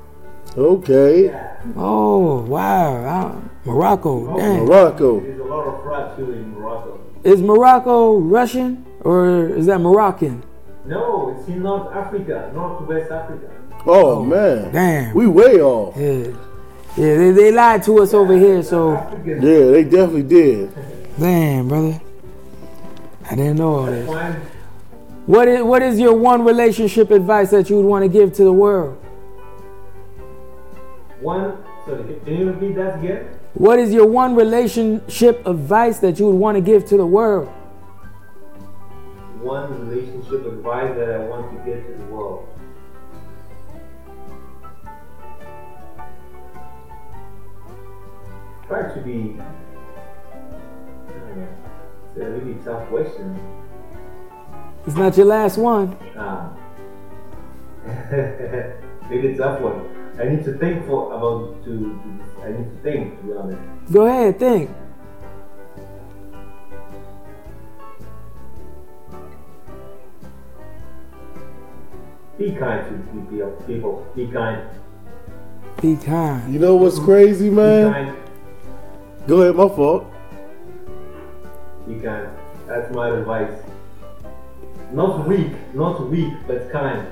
[0.56, 1.30] Okay.
[1.76, 3.04] Oh, wow.
[3.04, 4.32] I- Morocco.
[4.32, 4.64] Oh, dang.
[4.64, 5.20] Morocco.
[5.20, 7.00] There's a lot of rap too in Morocco.
[7.24, 10.42] Is Morocco Russian or is that Moroccan?
[10.86, 13.50] No, it's in North Africa, Northwest Africa.
[13.84, 14.72] Oh, oh man.
[14.72, 15.14] Damn.
[15.14, 15.96] We way off.
[15.96, 16.28] Yeah.
[16.96, 18.92] Yeah, they, they lied to us over here, so.
[19.26, 19.36] Yeah,
[19.72, 20.72] they definitely did.
[21.18, 22.00] Damn, brother.
[23.28, 24.55] I didn't know all That's this.
[25.26, 28.44] What is what is your one relationship advice that you would want to give to
[28.44, 28.96] the world?
[31.20, 33.36] One, sorry, can you repeat that again?
[33.54, 37.48] What is your one relationship advice that you would want to give to the world?
[39.42, 42.48] One relationship advice that I want to give to the world.
[48.68, 49.34] Try to be.
[49.34, 49.46] Know.
[52.14, 53.65] It's a really tough question.
[54.86, 55.96] It's not your last one.
[56.16, 56.52] Ah.
[59.10, 59.84] Maybe it's tough one.
[60.18, 62.42] I need to think for about to, to.
[62.42, 63.92] I need to think to be honest.
[63.92, 64.70] Go ahead, think.
[72.38, 73.50] Be kind to people.
[73.66, 74.06] People.
[74.14, 74.68] Be kind.
[75.80, 76.52] Be kind.
[76.52, 77.92] You know what's crazy, Be man?
[77.92, 78.16] kind.
[79.26, 80.04] Go ahead, my fault.
[81.88, 82.28] Be kind.
[82.66, 83.52] That's my advice.
[84.92, 87.08] Not weak, not weak, but kind.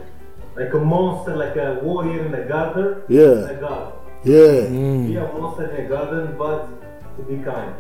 [0.57, 3.03] Like a monster, like a warrior in a garden.
[3.09, 3.49] Yeah.
[3.49, 3.93] A god.
[4.23, 4.69] Yeah.
[4.69, 6.69] Be a monster in a garden, but
[7.17, 7.75] to be kind.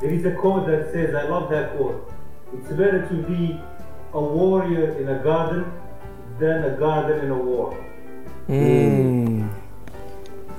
[0.00, 2.12] There is a quote that says, I love that quote.
[2.52, 3.60] It's better to be
[4.12, 5.64] a warrior in a garden
[6.38, 7.74] than a garden in a war.
[8.48, 9.48] Mm.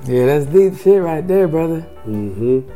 [0.06, 1.86] Yeah, that's deep shit right there, brother.
[2.04, 2.68] Mm-hmm.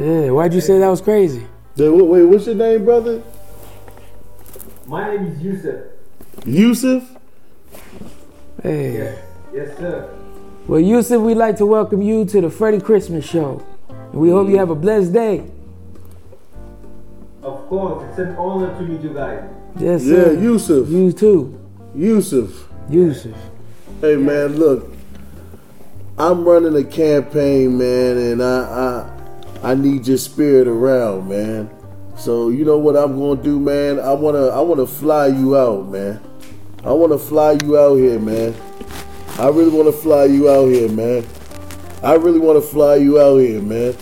[0.00, 1.46] Yeah, why'd you say that was crazy?
[1.76, 3.22] Wait, wait, what's your name, brother?
[4.86, 5.80] My name is Yusuf.
[6.44, 7.02] Yusuf?
[8.62, 8.94] Hey.
[8.94, 9.18] Yes,
[9.52, 10.16] yes, sir.
[10.66, 13.64] Well, Yusuf, we'd like to welcome you to the Freddy Christmas Show.
[13.88, 15.50] And we hope you have a blessed day.
[17.42, 19.44] Of course, it's an honor to meet you guys.
[19.78, 20.32] Yes, Yeah, sir.
[20.34, 20.88] Yusuf.
[20.88, 21.60] You too.
[21.94, 22.68] Yusuf.
[22.88, 23.36] Yusuf.
[24.00, 24.92] Hey man, look,
[26.18, 29.10] I'm running a campaign, man, and I
[29.62, 31.70] I I need your spirit around, man.
[32.18, 34.00] So you know what I'm gonna do, man?
[34.00, 36.20] I wanna I wanna fly you out, man.
[36.84, 38.54] I wanna fly you out here, man.
[39.38, 41.24] I really wanna fly you out here, man.
[42.02, 43.94] I really wanna fly you out here, man.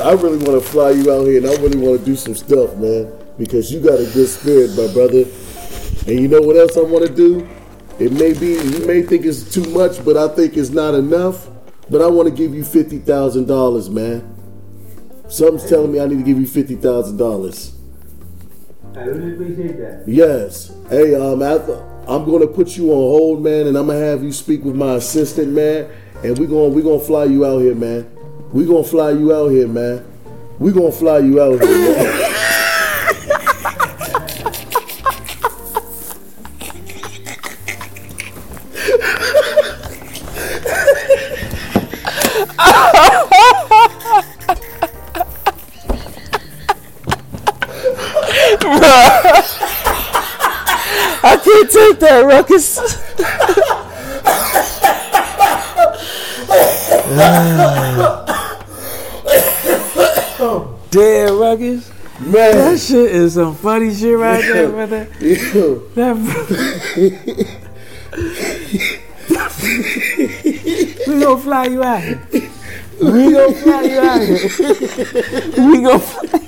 [0.00, 3.12] I really wanna fly you out here, and I really wanna do some stuff, man.
[3.38, 5.24] Because you got a good spirit, my brother.
[6.06, 7.46] And you know what else I wanna do?
[7.98, 11.48] It may be, you may think it's too much, but I think it's not enough.
[11.88, 14.35] But I want to give you fifty thousand dollars, man.
[15.28, 17.74] Something's telling me I need to give you fifty thousand dollars.
[18.94, 20.04] I really appreciate that.
[20.06, 20.74] Yes.
[20.88, 21.74] Hey, um, after,
[22.08, 24.94] I'm gonna put you on hold, man, and I'm gonna have you speak with my
[24.94, 25.90] assistant, man,
[26.22, 28.10] and we're gonna we gonna fly you out here, man.
[28.52, 30.04] We're gonna fly you out here, man.
[30.58, 32.32] We're gonna fly you out here, man.
[52.36, 52.76] Ruckus.
[60.90, 61.90] Damn, Ruckus.
[62.20, 62.32] Man.
[62.32, 65.04] That shit is some funny shit right there, brother.
[65.94, 66.16] That
[71.06, 72.02] we gonna fly you out.
[73.00, 74.28] We gonna fly you out.
[75.56, 76.40] We gonna fly.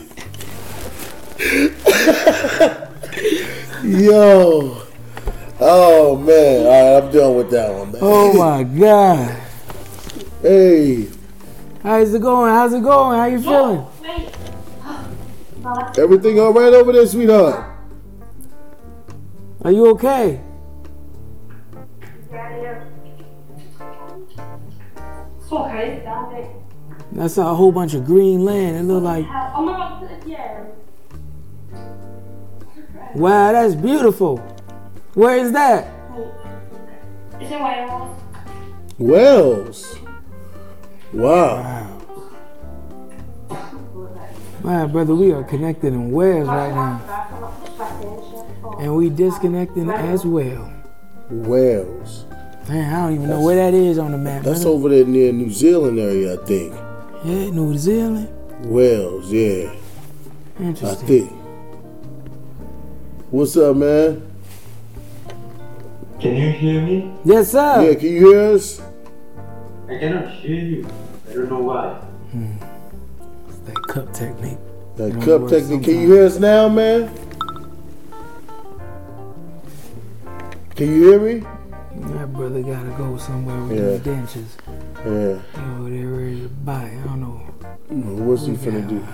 [3.84, 4.87] Yo.
[5.60, 6.66] Oh man.
[6.66, 8.00] All right, I'm done with that one, man.
[8.02, 9.42] Oh my god.
[10.42, 11.08] Hey,
[11.82, 12.52] How's it going?
[12.52, 13.18] How's it going?
[13.18, 13.86] How you feeling?
[15.98, 17.64] everything all right over there, sweetheart?
[19.62, 20.40] Are you okay?
[27.12, 28.76] That's a whole bunch of green land.
[28.76, 29.24] It look like
[33.14, 34.57] wow, that's beautiful.
[35.18, 35.92] Where is that?
[37.40, 38.20] It's in Wales.
[38.98, 39.98] Wales.
[41.12, 42.00] Wow.
[44.62, 47.00] Wow, brother, we are connected in Wales right now,
[48.78, 50.72] and we disconnecting as well.
[51.32, 52.24] Wales.
[52.68, 54.44] Man, I don't even know where that is on the map.
[54.44, 54.76] That's brother.
[54.76, 56.72] over there near New Zealand area, I think.
[57.24, 58.28] Yeah, New Zealand.
[58.70, 59.74] Wales, yeah.
[60.60, 60.86] Interesting.
[60.86, 61.32] I think.
[63.32, 64.27] What's up, man?
[66.20, 67.12] Can you hear me?
[67.24, 67.82] Yes, sir.
[67.82, 68.80] Yeah, can you hear us?
[69.88, 70.88] I cannot hear you.
[71.30, 72.00] I don't know why.
[73.48, 74.58] It's that cup technique.
[74.96, 75.84] That Don't cup work technique.
[75.84, 77.08] Can you hear us now, man?
[80.74, 81.46] Can you hear me?
[82.18, 83.84] That brother gotta go somewhere with Yeah.
[83.84, 84.52] those dentures.
[85.06, 85.38] Yeah.
[85.78, 86.90] Yo, they're ready to buy.
[86.98, 87.40] I don't know.
[88.24, 89.04] What's he finna do?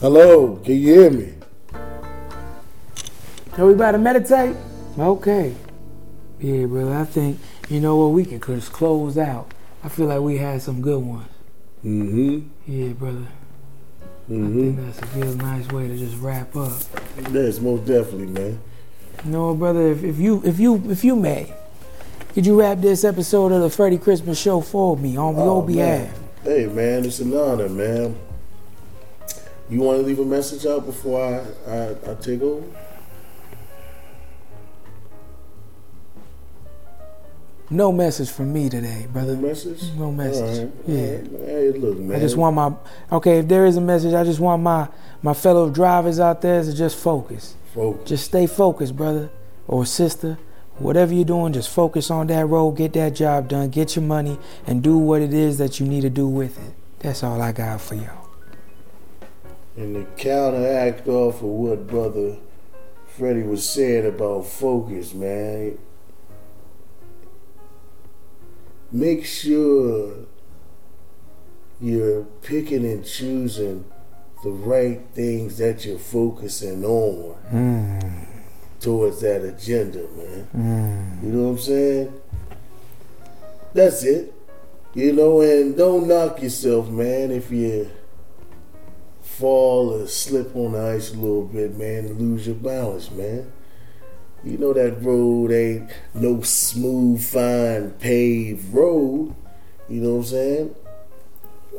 [0.00, 1.34] Hello, can you hear me?
[3.58, 4.56] Are we about to meditate?
[4.98, 5.54] Okay.
[6.40, 6.94] Yeah, brother.
[6.94, 7.38] I think
[7.68, 9.52] you know what we can just close out.
[9.84, 11.28] I feel like we had some good ones.
[11.84, 12.48] Mm-hmm.
[12.66, 13.26] Yeah, brother.
[13.98, 14.76] I Mm-hmm.
[14.76, 16.72] think that's a real nice way to just wrap up.
[17.32, 18.60] Yes, most definitely, man.
[19.24, 21.52] You know, brother, if, if you if you if you may,
[22.34, 25.62] could you wrap this episode of the Freddy Christmas show for me on your Oh,
[25.62, 26.16] behalf?
[26.44, 28.16] Hey, man, it's an honor, man.
[29.68, 31.22] You want to leave a message out before
[31.66, 32.64] I, I, I take over?
[37.72, 39.36] No message from me today, brother.
[39.36, 39.82] No message?
[39.96, 40.58] No message.
[40.58, 40.74] All right.
[40.88, 41.12] Yeah.
[41.12, 41.48] Right.
[41.48, 42.16] Hey, look, man.
[42.16, 42.74] I just want my
[43.12, 43.38] okay.
[43.38, 44.88] If there is a message, I just want my
[45.22, 47.54] my fellow drivers out there to just focus.
[47.72, 48.08] Focus.
[48.08, 49.30] Just stay focused, brother
[49.68, 50.36] or sister.
[50.78, 52.72] Whatever you're doing, just focus on that road.
[52.72, 53.68] Get that job done.
[53.68, 56.74] Get your money and do what it is that you need to do with it.
[56.98, 58.28] That's all I got for y'all.
[59.76, 62.36] And to counteract off of what brother
[63.06, 65.78] Freddy was saying about focus, man.
[68.92, 70.12] Make sure
[71.80, 73.84] you're picking and choosing
[74.42, 78.26] the right things that you're focusing on Mm.
[78.80, 80.48] towards that agenda, man.
[80.56, 81.22] Mm.
[81.24, 82.12] You know what I'm saying?
[83.74, 84.32] That's it.
[84.94, 87.88] You know, and don't knock yourself, man, if you
[89.20, 93.52] fall or slip on the ice a little bit, man, and lose your balance, man.
[94.42, 99.34] You know that road ain't no smooth, fine, paved road.
[99.88, 100.74] You know what I'm saying?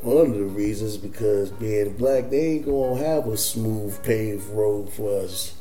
[0.01, 4.93] One of the reasons because being black, they ain't gonna have a smooth, paved road
[4.93, 5.55] for us.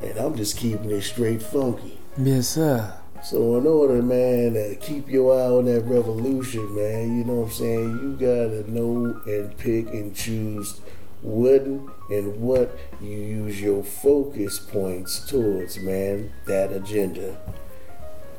[0.00, 1.98] And I'm just keeping it straight funky.
[2.16, 2.94] Yes, sir.
[3.22, 7.46] So in order, man, to keep your eye on that revolution, man, you know what
[7.46, 7.90] I'm saying?
[7.90, 10.80] You gotta know and pick and choose
[11.22, 17.36] what and what you use your focus points towards, man, that agenda.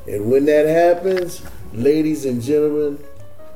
[0.06, 3.02] And when that happens, ladies and gentlemen,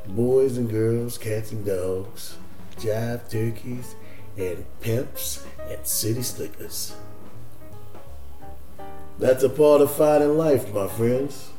[0.06, 2.36] boys and girls, cats and dogs,
[2.76, 3.94] jive turkeys,
[4.36, 6.94] and pimps and city slickers.
[9.18, 11.50] That's a part of fighting life, my friends.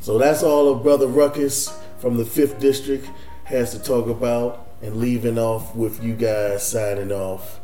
[0.00, 3.08] So that's all of Brother Ruckus from the 5th District
[3.44, 7.60] has to talk about and leaving off with you guys signing off.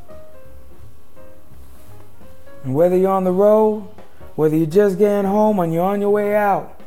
[2.65, 3.89] And whether you're on the road,
[4.37, 6.81] whether you're just getting home and you're on your way out,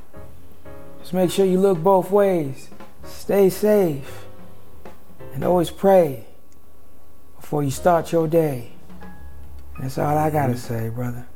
[0.99, 2.69] just make sure you look both ways.
[3.03, 4.25] Stay safe.
[5.33, 6.25] And always pray
[7.39, 8.71] before you start your day.
[9.79, 10.73] That's all I gotta mm-hmm.
[10.73, 11.27] say, brother.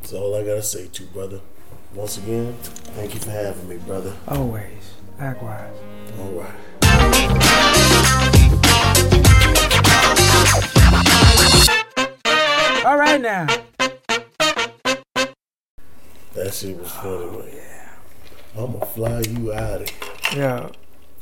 [0.00, 1.40] That's all I gotta say to you, brother.
[1.94, 2.54] Once again,
[2.94, 4.14] thank you for having me, brother.
[4.28, 4.94] Always.
[5.18, 5.74] Likewise.
[6.18, 7.36] All right.
[12.84, 13.46] All right now.
[16.34, 17.88] That shit was funny, man.
[18.56, 20.08] I'm gonna fly you out of here.
[20.36, 20.68] Yeah.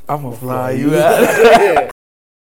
[0.07, 1.23] I'm gonna fly Fly you out.
[1.85, 1.91] out.